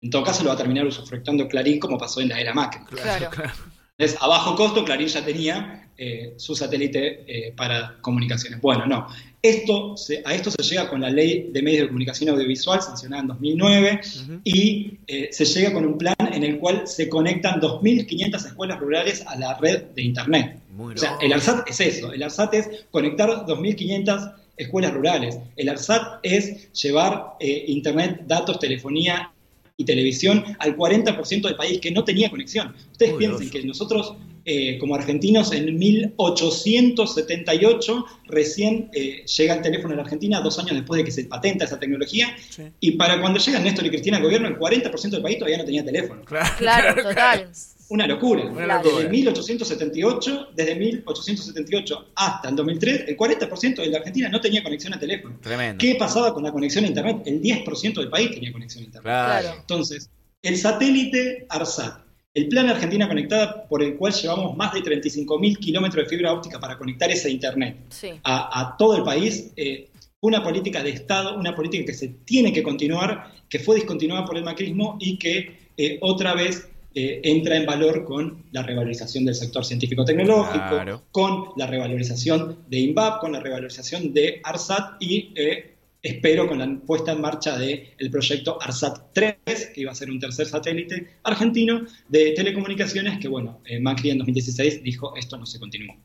en 0.00 0.10
todo 0.10 0.22
caso 0.22 0.42
lo 0.42 0.48
va 0.48 0.54
a 0.54 0.58
terminar 0.58 0.86
usufructando 0.86 1.48
Clarín 1.48 1.78
como 1.78 1.98
pasó 1.98 2.20
en 2.20 2.28
la 2.28 2.40
era 2.40 2.54
Macri. 2.54 2.84
Claro, 2.84 3.30
claro. 3.30 3.52
Entonces, 3.98 4.18
a 4.20 4.26
bajo 4.26 4.56
costo, 4.56 4.84
Clarín 4.84 5.06
ya 5.06 5.24
tenía 5.24 5.90
eh, 5.96 6.34
su 6.36 6.54
satélite 6.54 7.24
eh, 7.26 7.52
para 7.56 7.98
comunicaciones. 8.00 8.60
Bueno, 8.60 8.86
no. 8.86 9.06
Esto 9.42 9.94
a 10.24 10.34
esto 10.34 10.50
se 10.50 10.62
llega 10.62 10.88
con 10.88 11.00
la 11.00 11.10
ley 11.10 11.50
de 11.52 11.62
medios 11.62 11.82
de 11.82 11.88
comunicación 11.88 12.30
audiovisual 12.30 12.80
sancionada 12.80 13.22
en 13.22 13.28
2009 13.28 14.00
y 14.44 14.98
eh, 15.06 15.28
se 15.32 15.44
llega 15.44 15.72
con 15.72 15.84
un 15.84 15.98
plan 15.98 16.14
en 16.32 16.44
el 16.44 16.58
cual 16.58 16.86
se 16.86 17.08
conectan 17.08 17.60
2.500 17.60 18.46
escuelas 18.46 18.80
rurales 18.80 19.24
a 19.26 19.36
la 19.36 19.58
red 19.58 19.82
de 19.94 20.02
Internet. 20.02 20.61
O 20.78 20.96
sea, 20.96 21.18
el 21.20 21.32
ARSAT 21.32 21.68
es 21.68 21.80
eso. 21.80 22.12
El 22.12 22.22
ARSAT 22.22 22.54
es 22.54 22.70
conectar 22.90 23.28
2.500 23.28 24.34
escuelas 24.56 24.94
rurales. 24.94 25.38
El 25.56 25.68
ARSAT 25.68 26.20
es 26.22 26.72
llevar 26.72 27.34
Internet, 27.40 28.22
datos, 28.26 28.58
telefonía 28.58 29.32
y 29.76 29.84
televisión 29.84 30.44
al 30.58 30.76
40% 30.76 31.42
del 31.42 31.56
país 31.56 31.78
que 31.80 31.90
no 31.90 32.04
tenía 32.04 32.30
conexión. 32.30 32.74
Ustedes 32.90 33.14
piensen 33.14 33.50
que 33.50 33.62
nosotros, 33.64 34.14
eh, 34.44 34.76
como 34.78 34.94
argentinos, 34.94 35.50
en 35.52 35.78
1878 35.78 38.04
recién 38.26 38.90
eh, 38.92 39.24
llega 39.24 39.54
el 39.54 39.62
teléfono 39.62 39.94
en 39.94 39.98
la 39.98 40.04
Argentina, 40.04 40.40
dos 40.40 40.58
años 40.58 40.72
después 40.72 40.98
de 40.98 41.04
que 41.04 41.10
se 41.10 41.24
patenta 41.24 41.64
esa 41.64 41.78
tecnología, 41.78 42.36
y 42.80 42.90
para 42.92 43.20
cuando 43.20 43.38
llegan 43.38 43.64
Néstor 43.64 43.86
y 43.86 43.90
Cristina 43.90 44.18
al 44.18 44.22
gobierno, 44.22 44.48
el 44.48 44.58
40% 44.58 45.10
del 45.10 45.22
país 45.22 45.38
todavía 45.38 45.58
no 45.58 45.64
tenía 45.64 45.84
teléfono. 45.84 46.22
Claro, 46.58 47.02
total. 47.02 47.50
Una 47.92 48.06
locura. 48.06 48.44
Desde 48.82 49.10
1878, 49.10 50.48
desde 50.56 50.74
1878 50.76 52.06
hasta 52.14 52.48
el 52.48 52.56
2003, 52.56 53.04
el 53.08 53.16
40% 53.18 53.76
de 53.76 53.86
la 53.88 53.98
Argentina 53.98 54.30
no 54.30 54.40
tenía 54.40 54.62
conexión 54.62 54.94
a 54.94 54.98
teléfono. 54.98 55.38
¿Qué 55.78 55.96
pasaba 55.96 56.32
con 56.32 56.42
la 56.42 56.50
conexión 56.50 56.86
a 56.86 56.88
Internet? 56.88 57.18
El 57.26 57.42
10% 57.42 57.94
del 57.96 58.08
país 58.08 58.30
tenía 58.30 58.50
conexión 58.50 58.84
a 58.84 58.86
Internet. 58.86 59.54
Entonces, 59.60 60.08
el 60.40 60.56
satélite 60.56 61.44
ARSAT, 61.50 62.02
el 62.32 62.48
plan 62.48 62.70
Argentina 62.70 63.06
Conectada, 63.06 63.68
por 63.68 63.82
el 63.82 63.94
cual 63.98 64.14
llevamos 64.14 64.56
más 64.56 64.72
de 64.72 64.80
35.000 64.80 65.58
kilómetros 65.58 66.04
de 66.04 66.08
fibra 66.08 66.32
óptica 66.32 66.58
para 66.58 66.78
conectar 66.78 67.10
ese 67.10 67.28
Internet 67.28 67.76
a, 68.24 68.74
todo 68.78 68.96
el 68.96 69.02
país, 69.02 69.52
eh, 69.54 69.90
una 70.20 70.42
política 70.42 70.82
de 70.82 70.88
Estado, 70.88 71.36
una 71.38 71.54
política 71.54 71.84
que 71.84 71.92
se 71.92 72.08
tiene 72.08 72.54
que 72.54 72.62
continuar, 72.62 73.34
que 73.50 73.58
fue 73.58 73.76
discontinuada 73.76 74.24
por 74.24 74.38
el 74.38 74.44
macrismo 74.44 74.96
y 74.98 75.18
que 75.18 75.70
eh, 75.76 75.98
otra 76.00 76.34
vez 76.34 76.71
eh, 76.94 77.20
entra 77.24 77.56
en 77.56 77.64
valor 77.64 78.04
con 78.04 78.44
la 78.52 78.62
revalorización 78.62 79.24
del 79.24 79.34
sector 79.34 79.64
científico-tecnológico, 79.64 81.02
con 81.10 81.48
la 81.56 81.66
revalorización 81.66 82.58
de 82.68 82.80
INVAP, 82.80 83.20
con 83.20 83.32
la 83.32 83.40
revalorización 83.40 84.12
de 84.12 84.40
ARSAT 84.44 85.00
y 85.00 85.32
eh, 85.34 85.76
espero 86.02 86.46
con 86.46 86.58
la 86.58 86.80
puesta 86.86 87.12
en 87.12 87.20
marcha 87.20 87.56
del 87.56 88.10
proyecto 88.10 88.58
ARSAT 88.60 89.12
3, 89.14 89.36
que 89.74 89.80
iba 89.80 89.92
a 89.92 89.94
ser 89.94 90.10
un 90.10 90.20
tercer 90.20 90.46
satélite 90.46 91.18
argentino 91.22 91.82
de 92.08 92.32
telecomunicaciones, 92.32 93.18
que 93.18 93.28
bueno, 93.28 93.62
eh, 93.64 93.80
Macri 93.80 94.10
en 94.10 94.18
2016 94.18 94.82
dijo 94.82 95.16
esto 95.16 95.38
no 95.38 95.46
se 95.46 95.58
continúa. 95.58 95.96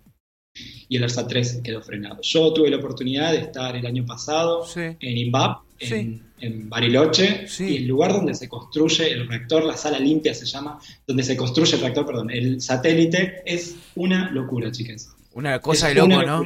Y 0.87 0.95
el 0.95 1.03
ARSAT 1.03 1.27
3 1.27 1.61
quedó 1.63 1.81
frenado. 1.81 2.21
Yo 2.21 2.53
tuve 2.53 2.69
la 2.69 2.77
oportunidad 2.77 3.33
de 3.33 3.39
estar 3.39 3.75
el 3.75 3.85
año 3.85 4.05
pasado 4.05 4.65
en 4.75 5.17
INVAP, 5.17 5.66
en, 5.79 6.23
en 6.39 6.69
Bariloche, 6.69 7.45
y 7.59 7.77
el 7.77 7.87
lugar 7.87 8.13
donde 8.13 8.33
se 8.35 8.47
construye 8.47 9.11
el 9.11 9.27
reactor, 9.27 9.63
la 9.63 9.77
sala 9.77 9.99
limpia 9.99 10.33
se 10.33 10.45
llama, 10.45 10.79
donde 11.05 11.23
se 11.23 11.35
construye 11.35 11.75
el 11.75 11.81
reactor, 11.81 12.05
perdón, 12.05 12.31
el 12.31 12.61
satélite, 12.61 13.41
es 13.45 13.75
una 13.95 14.31
locura, 14.31 14.71
chicas. 14.71 15.09
Una 15.33 15.59
cosa 15.59 15.89
de 15.89 15.95
loco, 15.95 16.23
¿no? 16.23 16.43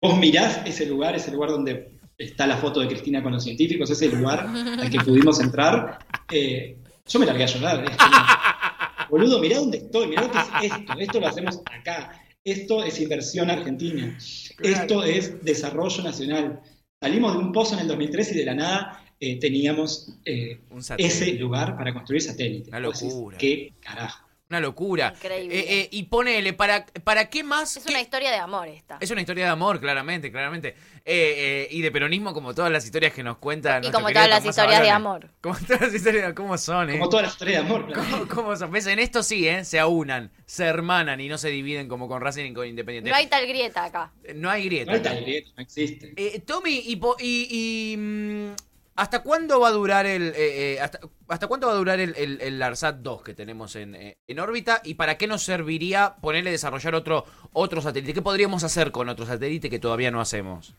vos 0.00 0.18
mirás 0.18 0.60
ese 0.66 0.84
lugar, 0.84 1.14
ese 1.14 1.30
lugar 1.30 1.50
donde 1.50 1.94
está 2.18 2.46
la 2.46 2.58
foto 2.58 2.80
de 2.80 2.88
Cristina 2.88 3.22
con 3.22 3.32
los 3.32 3.42
científicos, 3.42 3.90
ese 3.90 4.08
lugar 4.08 4.46
al 4.46 4.90
que 4.90 5.00
pudimos 5.00 5.40
entrar, 5.40 5.98
eh, 6.30 6.76
yo 7.06 7.18
me 7.18 7.26
largué 7.26 7.44
a 7.44 7.46
llorar. 7.46 7.84
Boludo, 9.10 9.38
mirá 9.38 9.58
dónde 9.58 9.78
estoy, 9.78 10.08
mirá 10.08 10.22
lo 10.22 10.30
que 10.30 10.38
es 10.38 10.72
esto, 10.72 10.92
esto 10.98 11.20
lo 11.20 11.28
hacemos 11.28 11.60
acá, 11.70 12.20
esto 12.44 12.84
es 12.84 13.00
inversión 13.00 13.50
argentina, 13.50 14.16
esto 14.62 15.04
es 15.04 15.42
desarrollo 15.42 16.02
nacional. 16.02 16.60
Salimos 17.04 17.34
de 17.34 17.38
un 17.38 17.52
pozo 17.52 17.74
en 17.74 17.80
el 17.80 17.88
2003 17.88 18.32
y 18.32 18.34
de 18.38 18.44
la 18.46 18.54
nada 18.54 19.04
eh, 19.20 19.38
teníamos 19.38 20.14
eh, 20.24 20.58
ese 20.96 21.34
lugar 21.34 21.76
para 21.76 21.92
construir 21.92 22.22
satélites. 22.22 22.68
Una 22.68 22.80
locura. 22.80 23.36
¿Qué 23.36 23.74
carajo? 23.78 24.23
Una 24.50 24.60
locura. 24.60 25.14
Increíble. 25.16 25.58
Eh, 25.58 25.88
y 25.90 26.02
ponele, 26.04 26.52
¿para, 26.52 26.84
¿para 27.02 27.30
qué 27.30 27.42
más? 27.42 27.76
Es 27.78 27.86
una 27.86 28.00
historia 28.00 28.30
de 28.30 28.36
amor 28.36 28.68
esta. 28.68 28.98
Es 29.00 29.10
una 29.10 29.22
historia 29.22 29.46
de 29.46 29.50
amor, 29.50 29.80
claramente, 29.80 30.30
claramente. 30.30 30.76
y 31.04 31.80
de 31.80 31.90
peronismo 31.90 32.34
como 32.34 32.54
todas 32.54 32.70
las 32.70 32.84
historias 32.84 33.12
que 33.14 33.22
nos 33.22 33.38
cuentan. 33.38 33.82
Y 33.84 33.90
como 33.90 34.10
todas 34.10 34.28
las 34.28 34.44
historias 34.44 34.82
de 34.82 34.90
amor. 34.90 35.30
Como 35.40 35.56
todas 35.58 35.80
las 35.80 35.94
historias, 35.94 36.32
¿cómo 36.34 36.58
son? 36.58 36.90
Como 36.90 37.08
todas 37.08 37.24
las 37.24 37.32
historias 37.32 37.62
de 37.62 37.68
amor. 37.68 37.92
¿Cómo, 37.92 38.28
¿Cómo, 38.28 38.56
son? 38.56 38.70
¿Ves? 38.70 38.86
En 38.86 38.98
esto 38.98 39.22
sí, 39.22 39.48
¿eh? 39.48 39.64
Se 39.64 39.78
aunan, 39.78 40.30
se 40.46 40.64
hermanan 40.64 41.20
y 41.20 41.28
no 41.28 41.38
se 41.38 41.48
dividen 41.48 41.88
como 41.88 42.06
con 42.06 42.20
Racing 42.20 42.44
y 42.44 42.54
con 42.54 42.66
Independiente. 42.66 43.10
No 43.10 43.16
hay 43.16 43.26
tal 43.26 43.46
grieta 43.46 43.84
acá. 43.84 44.12
No 44.34 44.50
hay 44.50 44.64
grieta. 44.66 44.90
No 44.90 44.96
hay 44.96 45.02
tal 45.02 45.20
grieta, 45.22 45.50
no 45.56 45.62
existe. 45.62 46.40
Tommy, 46.46 46.82
y, 46.84 47.00
y 47.20 47.96
mm, 47.96 48.54
¿Hasta 48.96 49.22
cuándo 49.22 49.60
va 49.60 49.68
a 49.68 49.72
durar 49.72 50.06
el 50.06 50.28
eh, 50.28 50.74
eh, 50.74 50.80
hasta, 50.80 51.46
cuánto 51.48 51.66
va 51.66 51.72
a 51.72 51.76
durar 51.76 51.98
el, 51.98 52.14
el, 52.16 52.62
ARSAT 52.62 52.96
2 52.96 53.22
que 53.22 53.34
tenemos 53.34 53.74
eh, 53.74 54.18
en, 54.26 54.38
órbita 54.38 54.80
y 54.84 54.94
para 54.94 55.18
qué 55.18 55.26
nos 55.26 55.42
serviría 55.42 56.14
ponerle 56.20 56.52
desarrollar 56.52 56.94
otro 56.94 57.24
otro 57.52 57.82
satélite? 57.82 58.14
¿Qué 58.14 58.22
podríamos 58.22 58.62
hacer 58.62 58.92
con 58.92 59.08
otro 59.08 59.26
satélite 59.26 59.68
que 59.68 59.80
todavía 59.80 60.10
no 60.10 60.20
hacemos? 60.20 60.74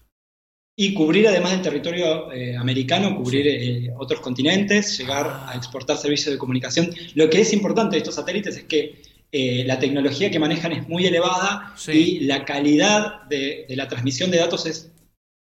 Y 0.77 0.93
cubrir 0.93 1.27
además 1.27 1.51
del 1.51 1.61
territorio 1.61 2.27
americano, 2.59 3.15
cubrir 3.15 3.93
otros 3.97 4.19
continentes, 4.19 4.97
llegar 4.97 5.45
a 5.47 5.55
exportar 5.55 5.95
servicios 5.95 6.33
de 6.33 6.37
comunicación. 6.37 6.93
Lo 7.13 7.29
que 7.29 7.39
es 7.41 7.53
importante 7.53 7.95
de 7.95 7.99
estos 7.99 8.15
satélites 8.15 8.57
es 8.57 8.63
que 8.65 9.01
eh, 9.37 9.65
la 9.65 9.79
tecnología 9.79 10.31
que 10.31 10.39
manejan 10.39 10.71
es 10.71 10.87
muy 10.87 11.05
elevada 11.05 11.75
y 11.87 12.21
la 12.21 12.45
calidad 12.45 13.23
de, 13.23 13.65
la 13.69 13.89
transmisión 13.89 14.31
de 14.31 14.37
datos 14.37 14.65
es 14.65 14.91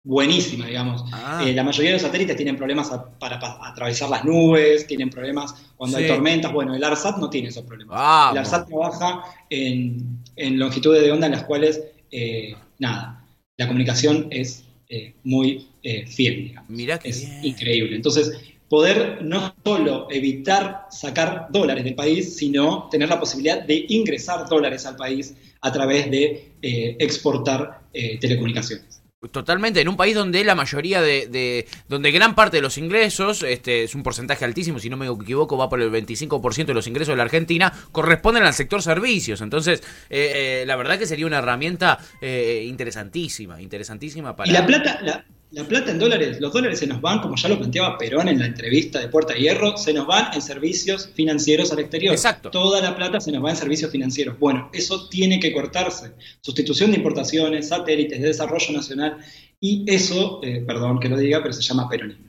buenísima, 0.04 0.66
digamos. 0.66 1.02
Ah. 1.12 1.42
Eh, 1.44 1.54
la 1.54 1.64
mayoría 1.64 1.90
de 1.90 1.94
los 1.94 2.02
satélites 2.02 2.36
tienen 2.36 2.56
problemas 2.56 2.90
para, 3.18 3.40
atravesar 3.66 4.10
las 4.10 4.24
nubes, 4.24 4.86
tienen 4.86 5.10
problemas 5.10 5.54
cuando 5.76 5.96
hay 5.96 6.06
tormentas. 6.06 6.52
Bueno, 6.52 6.74
el 6.74 6.84
ARSAT 6.84 7.16
no 7.16 7.30
tiene 7.30 7.48
esos 7.48 7.64
problemas. 7.64 8.30
El 8.32 8.38
ARSAT 8.38 8.68
trabaja 8.68 9.24
en, 9.48 10.20
longitudes 10.36 11.02
de 11.02 11.10
onda 11.10 11.26
en 11.26 11.32
las 11.32 11.44
cuales, 11.44 11.82
eh, 12.10 12.54
nada, 12.78 13.26
la 13.56 13.66
comunicación 13.66 14.28
es 14.30 14.64
eh, 14.88 15.14
muy 15.24 15.66
fiel, 16.06 16.48
digamos. 16.48 16.70
Mira 16.70 16.98
que 16.98 17.08
es 17.08 17.26
increíble. 17.42 17.96
Entonces, 17.96 18.32
poder 18.68 19.22
no 19.22 19.54
solo 19.64 20.08
evitar 20.10 20.86
sacar 20.90 21.48
dólares 21.50 21.84
del 21.84 21.94
país, 21.94 22.36
sino 22.36 22.88
tener 22.90 23.08
la 23.08 23.20
posibilidad 23.20 23.62
de 23.62 23.86
ingresar 23.88 24.48
dólares 24.48 24.84
al 24.86 24.96
país 24.96 25.34
a 25.60 25.72
través 25.72 26.10
de 26.10 26.52
exportar 26.98 27.80
telecomunicaciones. 28.20 29.03
Totalmente, 29.30 29.80
en 29.80 29.88
un 29.88 29.96
país 29.96 30.14
donde 30.14 30.44
la 30.44 30.54
mayoría 30.54 31.00
de, 31.00 31.66
donde 31.88 32.10
gran 32.10 32.34
parte 32.34 32.58
de 32.58 32.62
los 32.62 32.78
ingresos, 32.78 33.42
este 33.42 33.84
es 33.84 33.94
un 33.94 34.02
porcentaje 34.02 34.44
altísimo, 34.44 34.78
si 34.78 34.90
no 34.90 34.96
me 34.96 35.06
equivoco, 35.06 35.56
va 35.56 35.68
por 35.68 35.80
el 35.80 35.90
25% 35.90 36.66
de 36.66 36.74
los 36.74 36.86
ingresos 36.86 37.12
de 37.12 37.16
la 37.16 37.22
Argentina, 37.22 37.72
corresponden 37.92 38.42
al 38.42 38.54
sector 38.54 38.82
servicios. 38.82 39.40
Entonces, 39.40 39.82
eh, 40.10 40.62
eh, 40.62 40.64
la 40.66 40.76
verdad 40.76 40.98
que 40.98 41.06
sería 41.06 41.26
una 41.26 41.38
herramienta 41.38 41.98
eh, 42.20 42.64
interesantísima, 42.66 43.60
interesantísima 43.60 44.36
para... 44.36 44.50
Y 44.50 44.52
la 44.52 44.66
plata, 44.66 44.98
la, 45.02 45.24
la 45.54 45.62
plata 45.62 45.92
en 45.92 46.00
dólares, 46.00 46.40
los 46.40 46.52
dólares 46.52 46.80
se 46.80 46.86
nos 46.88 47.00
van, 47.00 47.20
como 47.20 47.36
ya 47.36 47.48
lo 47.48 47.56
planteaba 47.56 47.96
Perón 47.96 48.26
en 48.26 48.40
la 48.40 48.46
entrevista 48.46 48.98
de 48.98 49.08
Puerta 49.08 49.34
de 49.34 49.40
Hierro, 49.40 49.76
se 49.76 49.92
nos 49.92 50.04
van 50.04 50.34
en 50.34 50.42
servicios 50.42 51.10
financieros 51.14 51.70
al 51.70 51.78
exterior. 51.78 52.12
Exacto. 52.12 52.50
Toda 52.50 52.80
la 52.80 52.96
plata 52.96 53.20
se 53.20 53.30
nos 53.30 53.44
va 53.44 53.50
en 53.50 53.56
servicios 53.56 53.92
financieros. 53.92 54.36
Bueno, 54.40 54.68
eso 54.72 55.08
tiene 55.08 55.38
que 55.38 55.52
cortarse. 55.52 56.10
Sustitución 56.40 56.90
de 56.90 56.96
importaciones, 56.96 57.68
satélites 57.68 58.20
de 58.20 58.26
desarrollo 58.26 58.72
nacional, 58.72 59.18
y 59.64 59.82
eso, 59.86 60.40
eh, 60.42 60.62
perdón 60.66 61.00
que 61.00 61.08
lo 61.08 61.16
diga, 61.16 61.40
pero 61.40 61.54
se 61.54 61.62
llama 61.62 61.88
peronismo. 61.88 62.22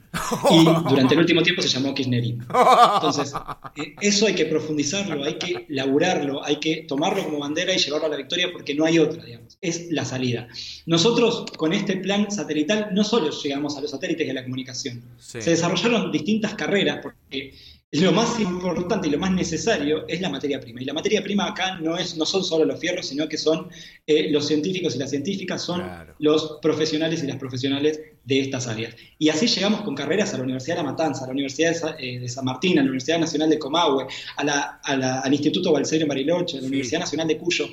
Y 0.51 0.63
durante 0.89 1.15
el 1.15 1.19
último 1.19 1.43
tiempo 1.43 1.61
se 1.61 1.67
llamó 1.67 1.93
kirchnerismo. 1.93 2.43
Entonces, 2.43 3.33
eh, 3.75 3.93
eso 3.99 4.25
hay 4.25 4.35
que 4.35 4.45
profundizarlo, 4.45 5.21
hay 5.21 5.33
que 5.33 5.65
laburarlo, 5.67 6.45
hay 6.45 6.61
que 6.61 6.85
tomarlo 6.87 7.25
como 7.25 7.39
bandera 7.39 7.73
y 7.73 7.77
llevarlo 7.77 8.07
a 8.07 8.11
la 8.11 8.15
victoria 8.15 8.47
porque 8.53 8.73
no 8.73 8.85
hay 8.85 8.99
otra, 8.99 9.21
digamos. 9.25 9.57
Es 9.59 9.91
la 9.91 10.05
salida. 10.05 10.47
Nosotros 10.85 11.43
con 11.57 11.73
este 11.73 11.97
plan 11.97 12.31
satelital 12.31 12.91
no 12.93 13.03
solo 13.03 13.29
llegamos 13.31 13.75
a 13.77 13.81
los 13.81 13.91
satélites 13.91 14.25
y 14.25 14.29
a 14.29 14.33
la 14.33 14.43
comunicación, 14.43 15.03
se 15.17 15.49
desarrollaron 15.49 16.13
distintas 16.13 16.53
carreras 16.53 16.99
porque 17.03 17.53
lo 18.01 18.11
más 18.11 18.39
importante 18.39 19.07
y 19.07 19.11
lo 19.11 19.19
más 19.19 19.31
necesario 19.31 20.07
es 20.07 20.19
la 20.19 20.29
materia 20.29 20.59
prima. 20.59 20.81
Y 20.81 20.85
la 20.85 20.93
materia 20.93 21.21
prima 21.21 21.45
acá 21.45 21.77
no, 21.79 21.97
es, 21.97 22.17
no 22.17 22.25
son 22.25 22.43
solo 22.43 22.65
los 22.65 22.79
fierros, 22.79 23.07
sino 23.07 23.27
que 23.29 23.37
son 23.37 23.69
eh, 24.07 24.29
los 24.31 24.47
científicos 24.47 24.95
y 24.95 24.99
las 24.99 25.11
científicas, 25.11 25.61
son 25.61 25.83
los 26.19 26.57
profesionales 26.61 27.23
y 27.23 27.27
las 27.27 27.37
profesionales 27.37 27.99
de 28.23 28.39
estas 28.39 28.67
áreas. 28.67 28.95
Y 29.19 29.29
así 29.29 29.47
llegamos 29.47 29.81
con 29.81 29.93
carreras 29.93 30.33
a 30.33 30.37
la 30.37 30.43
Universidad 30.43 30.77
de 30.77 30.83
La 30.83 30.91
Matanza, 30.91 31.23
a 31.23 31.27
la 31.27 31.33
Universidad 31.33 31.97
de, 31.97 32.25
eh, 32.25 32.29
San 32.29 32.45
Martín, 32.45 32.79
a 32.79 32.81
la 32.81 32.87
Universidad 32.87 33.19
Nacional 33.19 33.49
de 33.49 33.59
Comahue, 33.59 34.07
al 34.37 35.33
Instituto 35.33 35.71
Balseiro 35.71 36.03
en 36.03 36.09
Bariloche, 36.09 36.57
a 36.57 36.61
la 36.61 36.67
Universidad 36.67 37.01
Nacional 37.01 37.27
de 37.27 37.37
Cuyo. 37.37 37.67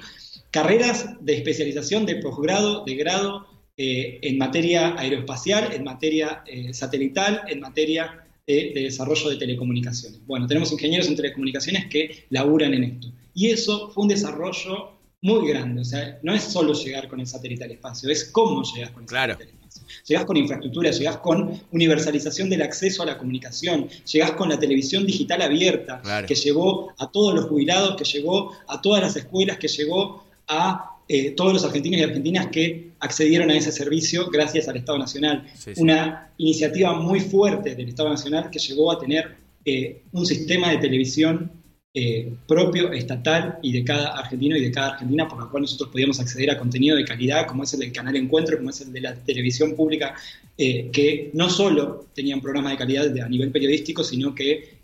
Carreras 0.50 1.08
de 1.20 1.36
especialización 1.36 2.04
de 2.04 2.16
posgrado, 2.16 2.84
de 2.84 2.94
grado, 2.96 3.46
eh, 3.78 4.18
en 4.20 4.36
materia 4.36 4.94
aeroespacial, 4.98 5.72
en 5.72 5.84
materia 5.84 6.44
satelital, 6.72 7.40
en 7.48 7.60
materia 7.60 8.21
de, 8.46 8.72
desarrollo 8.74 9.30
de 9.30 9.36
telecomunicaciones. 9.36 10.24
Bueno, 10.26 10.46
tenemos 10.46 10.72
ingenieros 10.72 11.08
en 11.08 11.16
telecomunicaciones 11.16 11.86
que 11.86 12.26
laburan 12.30 12.74
en 12.74 12.84
esto. 12.84 13.12
Y 13.34 13.50
eso 13.50 13.90
fue 13.90 14.02
un 14.02 14.08
desarrollo 14.08 14.92
muy 15.22 15.48
grande. 15.48 15.82
O 15.82 15.84
sea, 15.84 16.18
no 16.22 16.34
es 16.34 16.42
solo 16.42 16.72
llegar 16.72 17.08
con 17.08 17.20
el 17.20 17.26
satélite 17.26 17.64
al 17.64 17.70
espacio, 17.70 18.10
es 18.10 18.24
cómo 18.24 18.62
llegas 18.64 18.90
con 18.90 19.04
el 19.04 19.08
satélite 19.08 19.42
al 19.42 19.68
espacio. 19.68 19.86
Llegas 20.06 20.24
con 20.24 20.36
infraestructura, 20.36 20.90
llegas 20.90 21.16
con 21.18 21.60
universalización 21.70 22.50
del 22.50 22.62
acceso 22.62 23.02
a 23.02 23.06
la 23.06 23.16
comunicación, 23.16 23.88
llegas 23.88 24.32
con 24.32 24.48
la 24.48 24.58
televisión 24.58 25.06
digital 25.06 25.42
abierta, 25.42 26.02
que 26.26 26.34
llegó 26.34 26.92
a 26.98 27.10
todos 27.10 27.34
los 27.34 27.46
jubilados, 27.46 27.96
que 27.96 28.04
llegó 28.04 28.52
a 28.66 28.80
todas 28.82 29.00
las 29.00 29.16
escuelas, 29.16 29.58
que 29.58 29.68
llegó 29.68 30.24
a 30.48 30.96
eh, 31.08 31.32
todos 31.32 31.52
los 31.52 31.64
argentinos 31.64 32.00
y 32.00 32.04
argentinas 32.04 32.46
que 32.46 32.92
accedieron 33.00 33.50
a 33.50 33.56
ese 33.56 33.72
servicio 33.72 34.30
gracias 34.30 34.68
al 34.68 34.76
Estado 34.76 34.98
Nacional. 34.98 35.46
Una 35.76 36.30
iniciativa 36.38 36.94
muy 36.94 37.20
fuerte 37.20 37.74
del 37.74 37.88
Estado 37.88 38.10
Nacional 38.10 38.50
que 38.50 38.58
llegó 38.58 38.90
a 38.90 38.98
tener 38.98 39.36
eh, 39.64 40.02
un 40.12 40.24
sistema 40.24 40.70
de 40.70 40.78
televisión 40.78 41.50
eh, 41.94 42.32
propio, 42.46 42.92
estatal 42.92 43.58
y 43.62 43.72
de 43.72 43.84
cada 43.84 44.16
argentino 44.16 44.56
y 44.56 44.62
de 44.62 44.70
cada 44.70 44.92
argentina, 44.92 45.28
por 45.28 45.40
lo 45.40 45.50
cual 45.50 45.62
nosotros 45.62 45.90
podíamos 45.90 46.18
acceder 46.20 46.50
a 46.50 46.58
contenido 46.58 46.96
de 46.96 47.04
calidad, 47.04 47.46
como 47.46 47.64
es 47.64 47.74
el 47.74 47.80
del 47.80 47.92
canal 47.92 48.16
Encuentro, 48.16 48.56
como 48.56 48.70
es 48.70 48.80
el 48.80 48.92
de 48.92 49.00
la 49.00 49.14
televisión 49.14 49.74
pública, 49.74 50.14
que 50.56 51.30
no 51.34 51.50
solo 51.50 52.06
tenían 52.14 52.40
programas 52.40 52.72
de 52.72 52.78
calidad 52.78 53.18
a 53.18 53.28
nivel 53.28 53.50
periodístico, 53.50 54.04
sino 54.04 54.34
que 54.34 54.78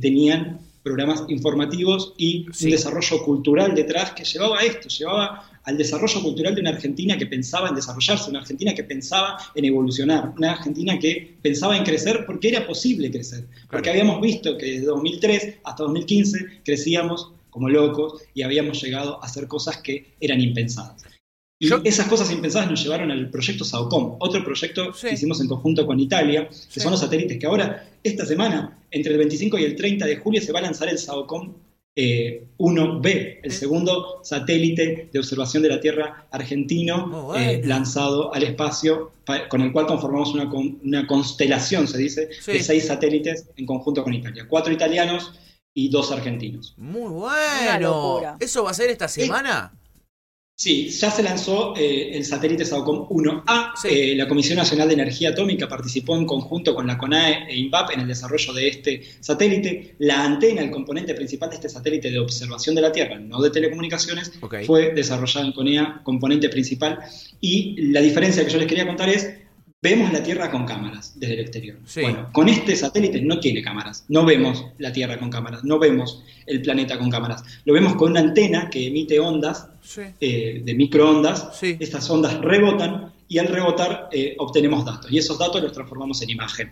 tenían 0.00 0.60
programas 0.82 1.24
informativos 1.28 2.14
y 2.16 2.46
un 2.46 2.70
desarrollo 2.70 3.22
cultural 3.24 3.74
detrás 3.74 4.12
que 4.12 4.24
llevaba 4.24 4.58
a 4.58 4.62
esto, 4.62 4.88
llevaba 4.88 5.48
al 5.64 5.78
desarrollo 5.78 6.20
cultural 6.22 6.54
de 6.54 6.60
una 6.60 6.70
Argentina 6.70 7.16
que 7.16 7.26
pensaba 7.26 7.68
en 7.68 7.74
desarrollarse, 7.74 8.30
una 8.30 8.40
Argentina 8.40 8.74
que 8.74 8.84
pensaba 8.84 9.38
en 9.54 9.64
evolucionar, 9.64 10.32
una 10.36 10.52
Argentina 10.52 10.98
que 10.98 11.36
pensaba 11.40 11.76
en 11.76 11.84
crecer 11.84 12.24
porque 12.26 12.48
era 12.48 12.66
posible 12.66 13.10
crecer, 13.10 13.46
porque 13.70 13.90
habíamos 13.90 14.20
visto 14.20 14.58
que 14.58 14.66
desde 14.66 14.86
2003 14.86 15.58
hasta 15.64 15.84
2015 15.84 16.62
crecíamos 16.64 17.32
como 17.50 17.68
locos 17.68 18.22
y 18.34 18.42
habíamos 18.42 18.82
llegado 18.82 19.22
a 19.22 19.26
hacer 19.26 19.46
cosas 19.46 19.76
que 19.78 20.14
eran 20.20 20.40
impensadas. 20.40 21.04
Y 21.62 21.88
esas 21.88 22.08
cosas 22.08 22.32
impensadas 22.32 22.68
nos 22.68 22.82
llevaron 22.82 23.12
al 23.12 23.30
proyecto 23.30 23.64
SAOCOM, 23.64 24.16
otro 24.18 24.42
proyecto 24.42 24.90
que 25.00 25.14
hicimos 25.14 25.40
en 25.40 25.46
conjunto 25.46 25.86
con 25.86 26.00
Italia, 26.00 26.48
que 26.48 26.80
son 26.80 26.90
los 26.90 26.98
satélites 26.98 27.38
que 27.38 27.46
ahora, 27.46 27.88
esta 28.02 28.26
semana, 28.26 28.82
entre 28.90 29.12
el 29.12 29.18
25 29.18 29.58
y 29.58 29.64
el 29.64 29.76
30 29.76 30.06
de 30.06 30.16
julio, 30.16 30.42
se 30.42 30.50
va 30.50 30.58
a 30.58 30.62
lanzar 30.62 30.88
el 30.88 30.98
SAOCOM 30.98 31.54
1B, 31.94 33.06
eh, 33.06 33.40
el 33.44 33.52
segundo 33.52 34.20
satélite 34.24 35.08
de 35.12 35.18
observación 35.20 35.62
de 35.62 35.68
la 35.68 35.80
Tierra 35.80 36.26
argentino 36.32 37.32
eh, 37.36 37.62
lanzado 37.64 38.34
al 38.34 38.42
espacio, 38.42 39.12
con 39.48 39.60
el 39.60 39.72
cual 39.72 39.86
conformamos 39.86 40.34
una, 40.34 40.50
una 40.52 41.06
constelación, 41.06 41.86
se 41.86 41.98
dice, 41.98 42.28
de 42.44 42.60
seis 42.60 42.88
satélites 42.88 43.46
en 43.56 43.66
conjunto 43.66 44.02
con 44.02 44.12
Italia. 44.14 44.46
Cuatro 44.48 44.72
italianos 44.72 45.32
y 45.74 45.90
dos 45.90 46.10
argentinos. 46.10 46.74
Muy 46.76 47.08
bueno. 47.08 48.36
¿Eso 48.40 48.64
va 48.64 48.72
a 48.72 48.74
ser 48.74 48.90
esta 48.90 49.06
semana? 49.06 49.72
Sí, 50.62 50.90
ya 50.90 51.10
se 51.10 51.24
lanzó 51.24 51.74
eh, 51.76 52.16
el 52.16 52.24
satélite 52.24 52.64
SAOCOM 52.64 53.08
1A. 53.08 53.72
Eh, 53.82 54.14
la 54.14 54.28
Comisión 54.28 54.58
Nacional 54.58 54.86
de 54.86 54.94
Energía 54.94 55.30
Atómica 55.30 55.66
participó 55.66 56.16
en 56.16 56.24
conjunto 56.24 56.72
con 56.72 56.86
la 56.86 56.96
CONAE 56.96 57.48
e 57.48 57.56
INVAP 57.56 57.90
en 57.94 58.00
el 58.02 58.06
desarrollo 58.06 58.52
de 58.52 58.68
este 58.68 59.02
satélite. 59.18 59.96
La 59.98 60.24
antena, 60.24 60.62
el 60.62 60.70
componente 60.70 61.14
principal 61.14 61.50
de 61.50 61.56
este 61.56 61.68
satélite 61.68 62.12
de 62.12 62.20
observación 62.20 62.76
de 62.76 62.80
la 62.80 62.92
Tierra, 62.92 63.18
no 63.18 63.42
de 63.42 63.50
telecomunicaciones, 63.50 64.30
fue 64.64 64.92
desarrollada 64.94 65.48
en 65.48 65.52
CONEA, 65.52 66.00
componente 66.04 66.48
principal. 66.48 67.00
Y 67.40 67.90
la 67.90 68.00
diferencia 68.00 68.44
que 68.44 68.52
yo 68.52 68.58
les 68.58 68.68
quería 68.68 68.86
contar 68.86 69.08
es 69.08 69.34
Vemos 69.82 70.12
la 70.12 70.22
Tierra 70.22 70.48
con 70.48 70.64
cámaras 70.64 71.18
desde 71.18 71.34
el 71.34 71.40
exterior. 71.40 71.76
Bueno, 72.00 72.28
con 72.32 72.48
este 72.48 72.76
satélite 72.76 73.20
no 73.20 73.40
tiene 73.40 73.62
cámaras. 73.62 74.04
No 74.08 74.24
vemos 74.24 74.64
la 74.78 74.92
Tierra 74.92 75.18
con 75.18 75.28
cámaras, 75.28 75.64
no 75.64 75.80
vemos 75.80 76.22
el 76.46 76.62
planeta 76.62 76.96
con 76.96 77.10
cámaras. 77.10 77.42
Lo 77.64 77.74
vemos 77.74 77.96
con 77.96 78.12
una 78.12 78.20
antena 78.20 78.70
que 78.70 78.86
emite 78.86 79.18
ondas 79.18 79.66
eh, 80.20 80.62
de 80.64 80.74
microondas. 80.74 81.60
Estas 81.62 82.08
ondas 82.08 82.40
rebotan 82.40 83.12
y 83.26 83.38
al 83.38 83.48
rebotar 83.48 84.08
eh, 84.12 84.36
obtenemos 84.38 84.84
datos. 84.84 85.10
Y 85.10 85.18
esos 85.18 85.36
datos 85.36 85.60
los 85.60 85.72
transformamos 85.72 86.22
en 86.22 86.30
imagen. 86.30 86.70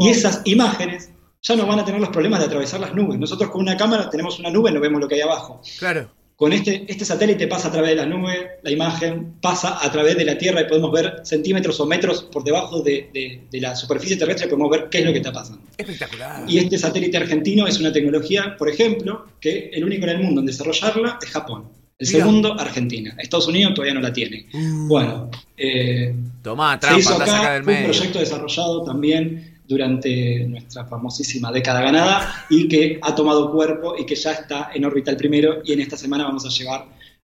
Y 0.00 0.08
esas 0.08 0.42
imágenes 0.44 1.10
ya 1.40 1.54
no 1.54 1.64
van 1.64 1.78
a 1.78 1.84
tener 1.84 2.00
los 2.00 2.10
problemas 2.10 2.40
de 2.40 2.46
atravesar 2.46 2.80
las 2.80 2.92
nubes. 2.92 3.20
Nosotros 3.20 3.50
con 3.50 3.60
una 3.60 3.76
cámara 3.76 4.10
tenemos 4.10 4.40
una 4.40 4.50
nube 4.50 4.70
y 4.70 4.74
no 4.74 4.80
vemos 4.80 5.00
lo 5.00 5.06
que 5.06 5.14
hay 5.14 5.20
abajo. 5.20 5.62
Claro. 5.78 6.10
Con 6.38 6.52
este, 6.52 6.84
este 6.86 7.04
satélite 7.04 7.48
pasa 7.48 7.66
a 7.66 7.72
través 7.72 7.90
de 7.90 7.96
la 7.96 8.06
nube, 8.06 8.60
la 8.62 8.70
imagen 8.70 9.32
pasa 9.40 9.84
a 9.84 9.90
través 9.90 10.16
de 10.16 10.24
la 10.24 10.38
Tierra 10.38 10.60
y 10.60 10.68
podemos 10.68 10.92
ver 10.92 11.22
centímetros 11.24 11.80
o 11.80 11.86
metros 11.86 12.22
por 12.30 12.44
debajo 12.44 12.80
de, 12.80 13.40
la 13.54 13.74
superficie 13.74 14.16
terrestre, 14.16 14.46
podemos 14.46 14.70
ver 14.70 14.88
qué 14.88 15.00
es 15.00 15.04
lo 15.04 15.10
que 15.10 15.18
está 15.18 15.32
pasando. 15.32 15.62
Espectacular. 15.76 16.44
Y 16.48 16.58
este 16.58 16.78
satélite 16.78 17.16
argentino 17.16 17.66
es 17.66 17.80
una 17.80 17.90
tecnología, 17.90 18.54
por 18.56 18.68
ejemplo, 18.68 19.26
que 19.40 19.70
el 19.72 19.84
único 19.84 20.04
en 20.04 20.10
el 20.10 20.18
mundo 20.20 20.40
en 20.40 20.46
desarrollarla 20.46 21.18
es 21.20 21.28
Japón. 21.28 21.64
El 21.98 22.06
segundo, 22.06 22.52
Argentina. 22.52 23.16
Estados 23.18 23.48
Unidos 23.48 23.74
todavía 23.74 23.94
no 23.94 24.00
la 24.00 24.12
tiene. 24.12 24.46
Uh. 24.54 24.86
Bueno, 24.86 25.30
eh, 25.56 26.14
Tomá, 26.44 26.78
trampa, 26.78 26.94
se 26.94 27.00
hizo 27.00 27.20
acá, 27.20 27.58
un 27.58 27.64
proyecto 27.64 28.20
desarrollado 28.20 28.84
también 28.84 29.57
durante 29.68 30.46
nuestra 30.48 30.86
famosísima 30.86 31.52
década 31.52 31.82
ganada 31.82 32.46
y 32.48 32.66
que 32.68 32.98
ha 33.02 33.14
tomado 33.14 33.52
cuerpo 33.52 33.94
y 33.96 34.06
que 34.06 34.14
ya 34.14 34.32
está 34.32 34.70
en 34.74 34.84
órbita 34.86 35.10
el 35.10 35.18
primero 35.18 35.60
y 35.62 35.74
en 35.74 35.80
esta 35.80 35.96
semana 35.96 36.24
vamos 36.24 36.46
a 36.46 36.48
llevar 36.48 36.86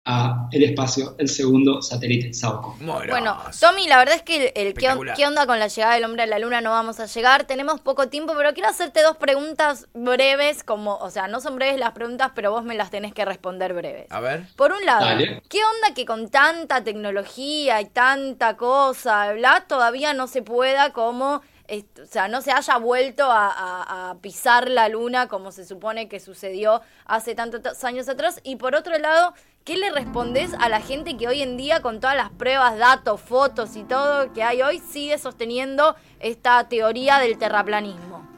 a 0.04 0.48
el 0.50 0.62
espacio 0.62 1.14
el 1.18 1.28
segundo 1.28 1.82
satélite 1.82 2.32
SAOCOM. 2.32 2.86
Bueno, 2.86 3.36
Tommy, 3.60 3.86
la 3.86 3.98
verdad 3.98 4.14
es 4.14 4.22
que 4.22 4.52
el, 4.56 4.72
¿qué, 4.72 5.26
onda 5.26 5.46
con 5.46 5.58
la 5.58 5.68
llegada 5.68 5.94
del 5.94 6.04
hombre 6.04 6.22
a 6.22 6.26
la 6.26 6.38
luna? 6.38 6.60
No 6.60 6.70
vamos 6.70 7.00
a 7.00 7.06
llegar, 7.06 7.44
tenemos 7.44 7.80
poco 7.80 8.08
tiempo, 8.08 8.32
pero 8.36 8.54
quiero 8.54 8.70
hacerte 8.70 9.02
dos 9.02 9.18
preguntas 9.18 9.88
breves, 9.92 10.62
como, 10.62 10.96
o 10.96 11.10
sea, 11.10 11.28
no 11.28 11.40
son 11.40 11.56
breves 11.56 11.78
las 11.78 11.92
preguntas, 11.92 12.30
pero 12.34 12.50
vos 12.50 12.64
me 12.64 12.74
las 12.76 12.90
tenés 12.90 13.12
que 13.12 13.24
responder 13.26 13.74
breves. 13.74 14.06
A 14.10 14.20
ver. 14.20 14.44
Por 14.56 14.72
un 14.72 14.84
lado, 14.86 15.06
¿qué 15.48 15.58
onda 15.58 15.94
que 15.94 16.06
con 16.06 16.30
tanta 16.30 16.82
tecnología 16.82 17.80
y 17.82 17.86
tanta 17.86 18.56
cosa, 18.56 19.32
bla, 19.34 19.66
todavía 19.68 20.14
no 20.14 20.28
se 20.28 20.40
pueda 20.40 20.94
como 20.94 21.42
o 21.70 22.06
sea, 22.06 22.28
no 22.28 22.40
se 22.40 22.52
haya 22.52 22.76
vuelto 22.78 23.26
a, 23.28 24.16
pisar 24.20 24.68
la 24.68 24.88
luna 24.88 25.28
como 25.28 25.52
se 25.52 25.64
supone 25.64 26.08
que 26.08 26.20
sucedió 26.20 26.82
hace 27.04 27.34
tantos 27.34 27.84
años 27.84 28.08
atrás. 28.08 28.40
Y 28.42 28.56
por 28.56 28.74
otro 28.74 28.98
lado, 28.98 29.34
¿qué 29.64 29.76
le 29.76 29.90
respondes 29.90 30.52
a 30.58 30.68
la 30.68 30.80
gente 30.80 31.16
que 31.16 31.28
hoy 31.28 31.42
en 31.42 31.56
día, 31.56 31.80
con 31.80 32.00
todas 32.00 32.16
las 32.16 32.30
pruebas, 32.30 32.78
datos, 32.78 33.20
fotos 33.20 33.76
y 33.76 33.84
todo 33.84 34.32
que 34.32 34.42
hay 34.42 34.62
hoy, 34.62 34.80
sigue 34.80 35.18
sosteniendo 35.18 35.94
esta 36.18 36.68
teoría 36.68 37.18
del 37.18 37.38
terraplanismo? 37.38 38.28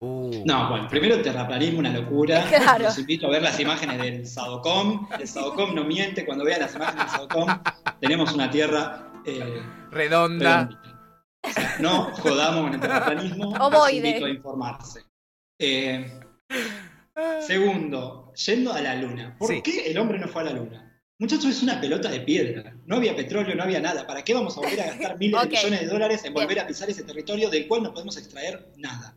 Uh. 0.00 0.42
No, 0.44 0.68
bueno, 0.68 0.88
primero 0.88 1.14
el 1.14 1.22
terraplanismo, 1.22 1.78
una 1.78 1.92
locura. 1.92 2.44
Claro. 2.48 2.84
Los 2.84 2.98
invito 2.98 3.26
a 3.28 3.30
ver 3.30 3.42
las 3.42 3.58
imágenes 3.58 3.98
del 3.98 4.26
Sadocom. 4.26 5.08
El 5.18 5.28
Sadocom 5.28 5.74
no 5.74 5.84
miente. 5.84 6.26
Cuando 6.26 6.44
vean 6.44 6.60
las 6.60 6.74
imágenes 6.74 7.04
del 7.04 7.12
Sadocom, 7.12 7.48
tenemos 8.00 8.32
una 8.34 8.50
tierra 8.50 9.12
eh, 9.24 9.62
redonda 9.90 10.68
no 11.80 12.12
jodamos 12.14 12.64
con 12.64 12.74
el 12.74 12.80
terraplanismo. 12.80 13.54
invito 13.90 14.26
a 14.26 14.30
informarse. 14.30 15.04
Eh, 15.58 16.20
segundo, 17.46 18.32
yendo 18.34 18.72
a 18.72 18.80
la 18.80 18.94
luna. 18.96 19.36
¿Por 19.38 19.62
qué 19.62 19.90
el 19.90 19.98
hombre 19.98 20.18
no 20.18 20.28
fue 20.28 20.42
a 20.42 20.44
la 20.46 20.52
luna? 20.52 20.84
Muchachos, 21.16 21.46
es 21.46 21.62
una 21.62 21.80
pelota 21.80 22.10
de 22.10 22.20
piedra. 22.20 22.76
No 22.86 22.96
había 22.96 23.14
petróleo, 23.14 23.54
no 23.54 23.62
había 23.62 23.80
nada. 23.80 24.04
¿Para 24.04 24.22
qué 24.22 24.34
vamos 24.34 24.56
a 24.56 24.60
volver 24.60 24.80
a 24.80 24.86
gastar 24.86 25.16
miles 25.18 25.40
de 25.42 25.48
millones 25.48 25.80
de 25.80 25.86
dólares 25.86 26.24
en 26.24 26.34
volver 26.34 26.58
a 26.58 26.66
pisar 26.66 26.90
ese 26.90 27.04
territorio 27.04 27.48
del 27.50 27.68
cual 27.68 27.84
no 27.84 27.92
podemos 27.92 28.16
extraer 28.16 28.68
nada? 28.76 29.14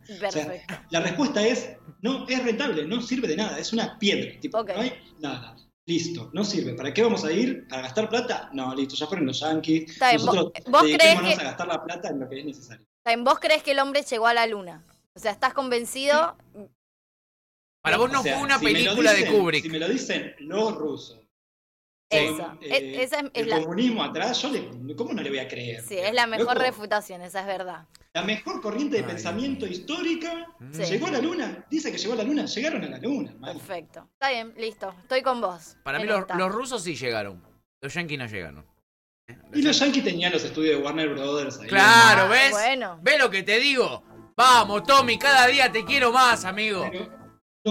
la 0.90 1.00
respuesta 1.00 1.44
es, 1.44 1.76
no, 2.00 2.28
es 2.28 2.44
rentable, 2.44 2.86
no 2.86 3.02
sirve 3.02 3.26
de 3.26 3.36
nada, 3.36 3.58
es 3.58 3.72
una 3.72 3.98
piedra. 3.98 4.38
Tipo, 4.40 4.62
No 4.62 4.80
hay 4.80 4.92
nada. 5.18 5.56
Listo, 5.88 6.28
no 6.34 6.44
sirve. 6.44 6.74
¿Para 6.74 6.92
qué 6.92 7.02
vamos 7.02 7.24
a 7.24 7.32
ir? 7.32 7.66
¿Para 7.66 7.80
gastar 7.80 8.10
plata? 8.10 8.50
No, 8.52 8.74
listo, 8.74 8.94
ya 8.94 9.06
fueron 9.06 9.24
los 9.24 9.40
yankees. 9.40 9.98
Nosotros 9.98 10.52
¿Vos 10.66 10.82
crees 10.82 11.18
que... 11.18 11.32
a 11.32 11.44
gastar 11.44 11.66
la 11.66 11.82
plata 11.82 12.10
en 12.10 12.20
lo 12.20 12.28
que 12.28 12.40
es 12.40 12.44
necesario. 12.44 12.86
¿Vos 13.20 13.38
crees 13.40 13.62
que 13.62 13.70
el 13.70 13.78
hombre 13.78 14.02
llegó 14.02 14.26
a 14.26 14.34
la 14.34 14.46
luna? 14.46 14.84
O 15.14 15.18
sea, 15.18 15.32
¿estás 15.32 15.54
convencido? 15.54 16.36
Para 17.80 17.96
vos 17.96 18.12
no 18.12 18.20
fue 18.22 18.36
una 18.36 18.58
película 18.58 19.14
de 19.14 19.28
Kubrick. 19.28 19.62
Si 19.62 19.70
me 19.70 19.78
lo 19.78 19.88
dicen 19.88 20.34
los 20.40 20.74
rusos, 20.74 21.26
eso. 22.10 22.58
Eh, 22.62 23.02
es, 23.02 23.12
el 23.34 23.50
comunismo 23.50 24.02
atrás, 24.02 24.40
yo 24.42 24.50
le, 24.50 24.94
¿cómo 24.96 25.12
no 25.12 25.22
le 25.22 25.28
voy 25.28 25.38
a 25.38 25.48
creer? 25.48 25.82
Sí, 25.82 25.98
es 25.98 26.12
la 26.14 26.26
mejor 26.26 26.58
refutación, 26.58 27.22
esa 27.22 27.40
es 27.40 27.46
verdad. 27.46 27.86
La 28.14 28.22
mejor 28.22 28.60
corriente 28.60 28.96
de 28.96 29.04
pensamiento 29.04 29.66
histórica 29.66 30.46
llegó 30.72 31.06
a 31.06 31.10
la 31.12 31.20
luna. 31.20 31.66
Dice 31.70 31.92
que 31.92 31.98
llegó 31.98 32.14
a 32.14 32.16
la 32.16 32.24
luna, 32.24 32.46
llegaron 32.46 32.82
a 32.82 32.88
la 32.88 32.98
luna. 32.98 33.34
Perfecto. 33.40 34.08
Está 34.14 34.30
bien, 34.30 34.54
listo. 34.56 34.94
Estoy 35.02 35.22
con 35.22 35.40
vos. 35.40 35.76
Para 35.84 35.98
mí 35.98 36.06
los, 36.06 36.52
rusos 36.52 36.82
sí 36.82 36.96
llegaron. 36.96 37.42
Los 37.80 37.94
yankees 37.94 38.18
no 38.18 38.26
llegaron. 38.26 38.66
Y 39.52 39.62
los 39.62 39.78
yankees 39.78 40.04
tenían 40.04 40.32
los 40.32 40.42
estudios 40.42 40.78
de 40.78 40.82
Warner 40.82 41.10
Brothers. 41.10 41.60
Ahí 41.60 41.68
claro, 41.68 42.28
¿ves? 42.28 42.50
Bueno. 42.52 42.98
¿Ves 43.02 43.18
lo 43.18 43.30
que 43.30 43.42
te 43.42 43.60
digo? 43.60 44.02
Vamos, 44.34 44.84
Tommy, 44.84 45.18
cada 45.18 45.46
día 45.48 45.70
te 45.70 45.84
quiero 45.84 46.10
más, 46.10 46.44
amigo. 46.44 46.90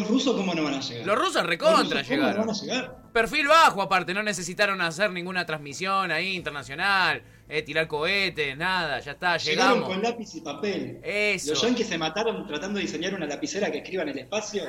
Los 0.02 0.10
rusos, 0.10 0.36
¿cómo 0.36 0.54
no 0.54 0.64
van 0.64 0.76
a 0.76 0.80
llegar? 0.80 1.06
Los 1.06 1.18
rusos 1.18 1.44
recontra 1.46 2.02
llegaron. 2.02 2.32
¿Cómo 2.34 2.46
no 2.46 2.48
van 2.48 2.56
a 2.56 2.60
llegar? 2.60 3.08
perfil 3.18 3.48
bajo, 3.48 3.82
aparte, 3.82 4.14
no 4.14 4.22
necesitaron 4.22 4.80
hacer 4.80 5.12
ninguna 5.12 5.44
transmisión 5.44 6.12
ahí 6.12 6.36
internacional, 6.36 7.24
eh, 7.50 7.64
tirar 7.64 7.88
cohetes, 7.88 8.56
nada, 8.56 9.00
ya 9.00 9.14
está, 9.14 9.38
Llegaron 9.38 9.82
con 9.82 10.04
lápiz 10.04 10.36
y 10.36 10.42
papel. 10.42 11.00
Eso. 11.04 11.50
Los 11.52 11.62
yankees 11.64 11.88
se 11.88 11.98
mataron 11.98 12.46
tratando 12.46 12.78
de 12.78 12.86
diseñar 12.86 13.16
una 13.16 13.26
lapicera 13.26 13.72
que 13.72 13.80
escriba 13.80 14.04
en 14.04 14.10
el 14.10 14.20
espacio, 14.20 14.66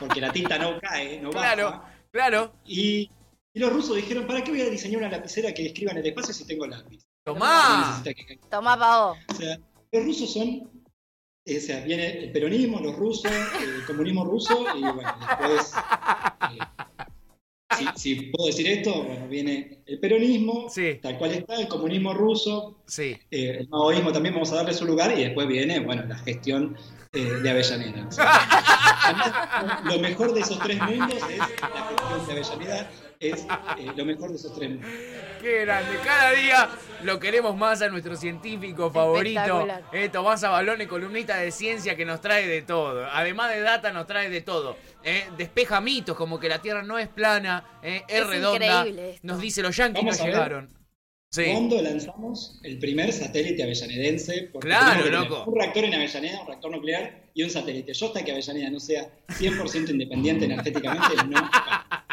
porque 0.00 0.20
la 0.20 0.32
tinta 0.32 0.58
no 0.58 0.80
cae, 0.80 1.20
no 1.20 1.30
va. 1.30 1.42
Claro, 1.42 1.82
claro. 2.10 2.52
Y, 2.64 3.08
los 3.54 3.72
rusos 3.72 3.94
dijeron, 3.94 4.26
¿para 4.26 4.42
qué 4.42 4.50
voy 4.50 4.62
a 4.62 4.70
diseñar 4.70 5.02
una 5.02 5.10
lapicera 5.10 5.54
que 5.54 5.66
escriba 5.66 5.92
en 5.92 5.98
el 5.98 6.06
espacio 6.06 6.34
si 6.34 6.44
tengo 6.46 6.66
lápiz? 6.66 7.04
Tomá. 7.22 8.02
Tomá, 8.50 8.76
Pavo. 8.76 9.16
O 9.28 9.34
sea, 9.34 9.58
los 9.92 10.04
rusos 10.04 10.32
son 10.32 10.79
o 11.46 11.60
sea, 11.60 11.80
viene 11.84 12.24
el 12.24 12.32
peronismo, 12.32 12.80
los 12.80 12.96
rusos, 12.96 13.32
el 13.62 13.84
comunismo 13.86 14.24
ruso 14.24 14.66
y 14.76 14.80
bueno, 14.80 15.14
después 15.20 15.72
eh, 16.52 17.84
si, 17.96 18.14
puedo 18.32 18.46
decir 18.46 18.66
esto, 18.66 19.02
bueno, 19.04 19.28
viene 19.28 19.82
el 19.86 19.98
peronismo, 20.00 20.66
tal 21.02 21.18
cual 21.18 21.30
está, 21.32 21.60
el 21.60 21.68
comunismo 21.68 22.12
ruso, 22.14 22.82
sí. 22.86 23.16
Eh, 23.30 23.58
el 23.60 23.68
maoísmo 23.68 24.12
también 24.12 24.34
vamos 24.34 24.52
a 24.52 24.56
darle 24.56 24.74
su 24.74 24.84
lugar 24.84 25.16
y 25.18 25.24
después 25.24 25.46
viene, 25.46 25.80
bueno, 25.80 26.04
la 26.04 26.16
gestión 26.18 26.76
eh, 27.12 27.24
de 27.42 27.50
Avellaneda. 27.50 28.08
lo 29.84 29.98
mejor 29.98 30.34
de 30.34 30.40
esos 30.40 30.58
tres 30.58 30.78
mundos 30.80 31.16
es 31.30 31.38
la 31.38 31.46
gestión 31.46 32.26
de 32.26 32.32
Avellaneda 32.32 32.90
es 33.20 33.46
eh, 33.78 33.92
lo 33.94 34.04
mejor 34.06 34.30
de 34.30 34.36
esos 34.36 34.54
tres 34.54 34.78
Qué 35.42 35.60
grande. 35.60 35.98
Cada 36.02 36.32
día 36.32 36.68
lo 37.02 37.20
queremos 37.20 37.54
más 37.56 37.82
a 37.82 37.88
nuestro 37.88 38.16
científico 38.16 38.90
favorito, 38.90 39.66
eh, 39.92 40.08
Tomás 40.10 40.42
Abalone, 40.42 40.88
columnista 40.88 41.36
de 41.36 41.50
ciencia 41.50 41.96
que 41.96 42.04
nos 42.04 42.20
trae 42.20 42.46
de 42.46 42.62
todo. 42.62 43.06
Además 43.06 43.54
de 43.54 43.60
data, 43.60 43.92
nos 43.92 44.06
trae 44.06 44.30
de 44.30 44.40
todo. 44.40 44.76
Eh, 45.04 45.24
despeja 45.36 45.80
mitos 45.80 46.16
como 46.16 46.40
que 46.40 46.48
la 46.48 46.60
Tierra 46.60 46.82
no 46.82 46.98
es 46.98 47.08
plana, 47.08 47.78
eh, 47.82 48.02
es, 48.08 48.26
redonda. 48.26 48.86
Nos 49.22 49.40
dice 49.40 49.62
los 49.62 49.76
yankees 49.76 50.04
no 50.04 50.24
llegaron. 50.24 50.80
¿Cuándo 51.32 51.80
lanzamos 51.80 52.58
el 52.64 52.78
primer 52.78 53.12
satélite 53.12 53.62
avellanedense? 53.62 54.50
claro, 54.60 55.08
loco. 55.10 55.44
Un 55.46 55.58
reactor 55.58 55.84
en 55.84 55.94
Avellaneda, 55.94 56.40
un 56.40 56.46
reactor 56.48 56.70
nuclear 56.72 57.22
y 57.34 57.44
un 57.44 57.50
satélite. 57.50 57.94
Yo 57.94 58.06
hasta 58.06 58.24
que 58.24 58.32
Avellaneda 58.32 58.70
no 58.70 58.80
sea 58.80 59.08
100% 59.28 59.90
independiente 59.90 60.46
energéticamente, 60.46 61.14
no. 61.28 61.50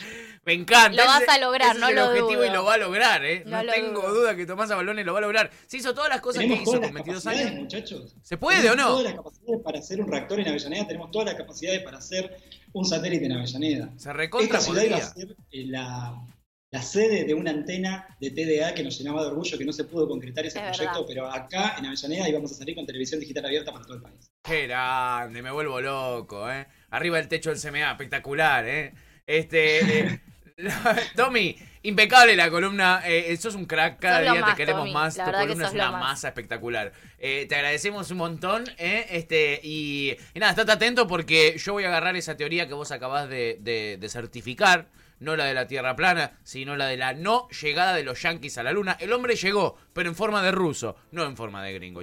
Me 0.44 0.54
encanta. 0.54 1.02
Lo 1.02 1.06
vas 1.06 1.28
a 1.28 1.38
lograr, 1.38 1.76
no 1.76 1.86
es 1.88 1.92
el 1.92 1.98
objetivo 1.98 2.44
y 2.44 2.50
lo 2.50 2.64
va 2.64 2.74
a 2.74 2.78
lograr, 2.78 3.24
¿eh? 3.24 3.42
No, 3.46 3.62
tengo 3.64 4.08
duda 4.10 4.34
que 4.34 4.46
Tomás 4.46 4.70
Abalones 4.70 5.04
lo 5.04 5.12
va 5.12 5.18
a 5.18 5.22
lograr. 5.22 5.50
Se 5.66 5.76
hizo 5.76 5.94
todas 5.94 6.08
las 6.08 6.20
cosas 6.20 6.44
que 6.44 6.54
hizo 6.54 6.80
con 6.80 6.94
22 6.94 7.26
años. 7.26 7.52
muchachos. 7.52 8.16
¿Se 8.22 8.36
puede 8.36 8.70
o 8.70 8.76
no? 8.76 8.88
Todas 8.88 9.04
las 9.04 9.14
capacidades 9.14 9.62
para 9.62 9.78
hacer 9.78 10.00
un 10.00 10.10
reactor 10.10 10.40
en 10.40 10.48
Avellaneda, 10.48 10.86
tenemos 10.86 11.10
todas 11.10 11.26
las 11.26 11.34
capacidades 11.34 11.82
para 11.82 11.98
hacer 11.98 12.36
un 12.72 12.84
satélite 12.84 13.26
en 13.26 13.32
Avellaneda. 13.32 13.90
Se 13.96 14.12
recontra 14.12 14.58
Esta 14.58 14.72
ciudad 14.72 14.82
iba 14.82 14.96
a 14.96 15.02
ser 15.02 15.36
eh, 15.50 15.66
la, 15.66 16.26
la 16.70 16.82
sede 16.82 17.24
de 17.24 17.34
una 17.34 17.50
antena 17.50 18.16
de 18.20 18.30
TDA 18.30 18.74
que 18.74 18.84
nos 18.84 18.96
llenaba 18.96 19.22
de 19.22 19.28
orgullo 19.28 19.58
que 19.58 19.64
no 19.64 19.72
se 19.72 19.84
pudo 19.84 20.08
concretar 20.08 20.46
ese 20.46 20.60
proyecto, 20.60 21.04
pero 21.06 21.30
acá 21.30 21.74
en 21.78 21.86
Avellaneda 21.86 22.28
íbamos 22.28 22.52
a 22.52 22.54
salir 22.54 22.76
con 22.76 22.86
televisión 22.86 23.20
digital 23.20 23.44
abierta 23.44 23.72
para 23.72 23.84
todo 23.84 23.96
el 23.96 24.02
país. 24.02 24.30
Qué 24.42 24.66
grande, 24.66 25.42
me 25.42 25.50
vuelvo 25.50 25.80
loco, 25.80 26.50
¿eh? 26.50 26.66
Arriba 26.90 27.18
el 27.18 27.28
techo 27.28 27.50
del 27.50 27.60
CMA, 27.60 27.90
espectacular, 27.90 28.66
¿eh? 28.66 28.94
Este, 29.26 30.08
eh, 30.08 30.20
Tommy, 31.16 31.56
impecable 31.82 32.36
la 32.36 32.50
columna. 32.50 33.02
Eh, 33.04 33.36
sos 33.36 33.54
un 33.54 33.66
crack, 33.66 33.98
cada 33.98 34.20
día 34.20 34.44
te 34.44 34.54
queremos 34.54 34.90
más. 34.90 35.16
tu 35.16 35.22
columna 35.22 35.66
es 35.66 35.72
una 35.72 35.92
masa 35.92 36.28
espectacular. 36.28 36.92
Eh, 37.18 37.46
te 37.48 37.54
agradecemos 37.54 38.10
un 38.10 38.18
montón. 38.18 38.64
Eh, 38.78 39.06
este, 39.10 39.60
y, 39.62 40.16
nada, 40.34 40.50
estate 40.50 40.72
atento 40.72 41.06
porque 41.06 41.56
yo 41.58 41.72
voy 41.72 41.84
a 41.84 41.88
agarrar 41.88 42.16
esa 42.16 42.36
teoría 42.36 42.66
que 42.66 42.74
vos 42.74 42.90
acabás 42.92 43.28
de, 43.28 44.08
certificar. 44.08 44.88
No 45.18 45.36
la 45.36 45.44
de 45.44 45.52
la 45.52 45.66
Tierra 45.66 45.96
plana, 45.96 46.38
sino 46.44 46.76
la 46.76 46.86
de 46.86 46.96
la 46.96 47.12
no 47.12 47.46
llegada 47.50 47.94
de 47.94 48.04
los 48.04 48.22
yanquis 48.22 48.56
a 48.56 48.62
la 48.62 48.72
luna. 48.72 48.96
El 48.98 49.12
hombre 49.12 49.36
llegó, 49.36 49.76
pero 49.92 50.08
en 50.08 50.14
forma 50.14 50.42
de 50.42 50.50
ruso, 50.50 50.96
no 51.10 51.26
en 51.26 51.36
forma 51.36 51.62
de 51.62 51.74
gringo. 51.74 52.00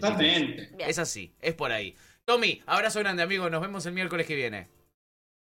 Es 0.77 0.99
así, 0.99 1.33
es 1.41 1.55
por 1.55 1.71
ahí. 1.71 1.95
Tommy, 2.25 2.61
abrazo 2.67 2.99
grande, 2.99 3.23
amigo. 3.23 3.49
Nos 3.49 3.61
vemos 3.61 3.83
el 3.87 3.93
miércoles 3.93 4.27
que 4.27 4.35
viene. 4.35 4.67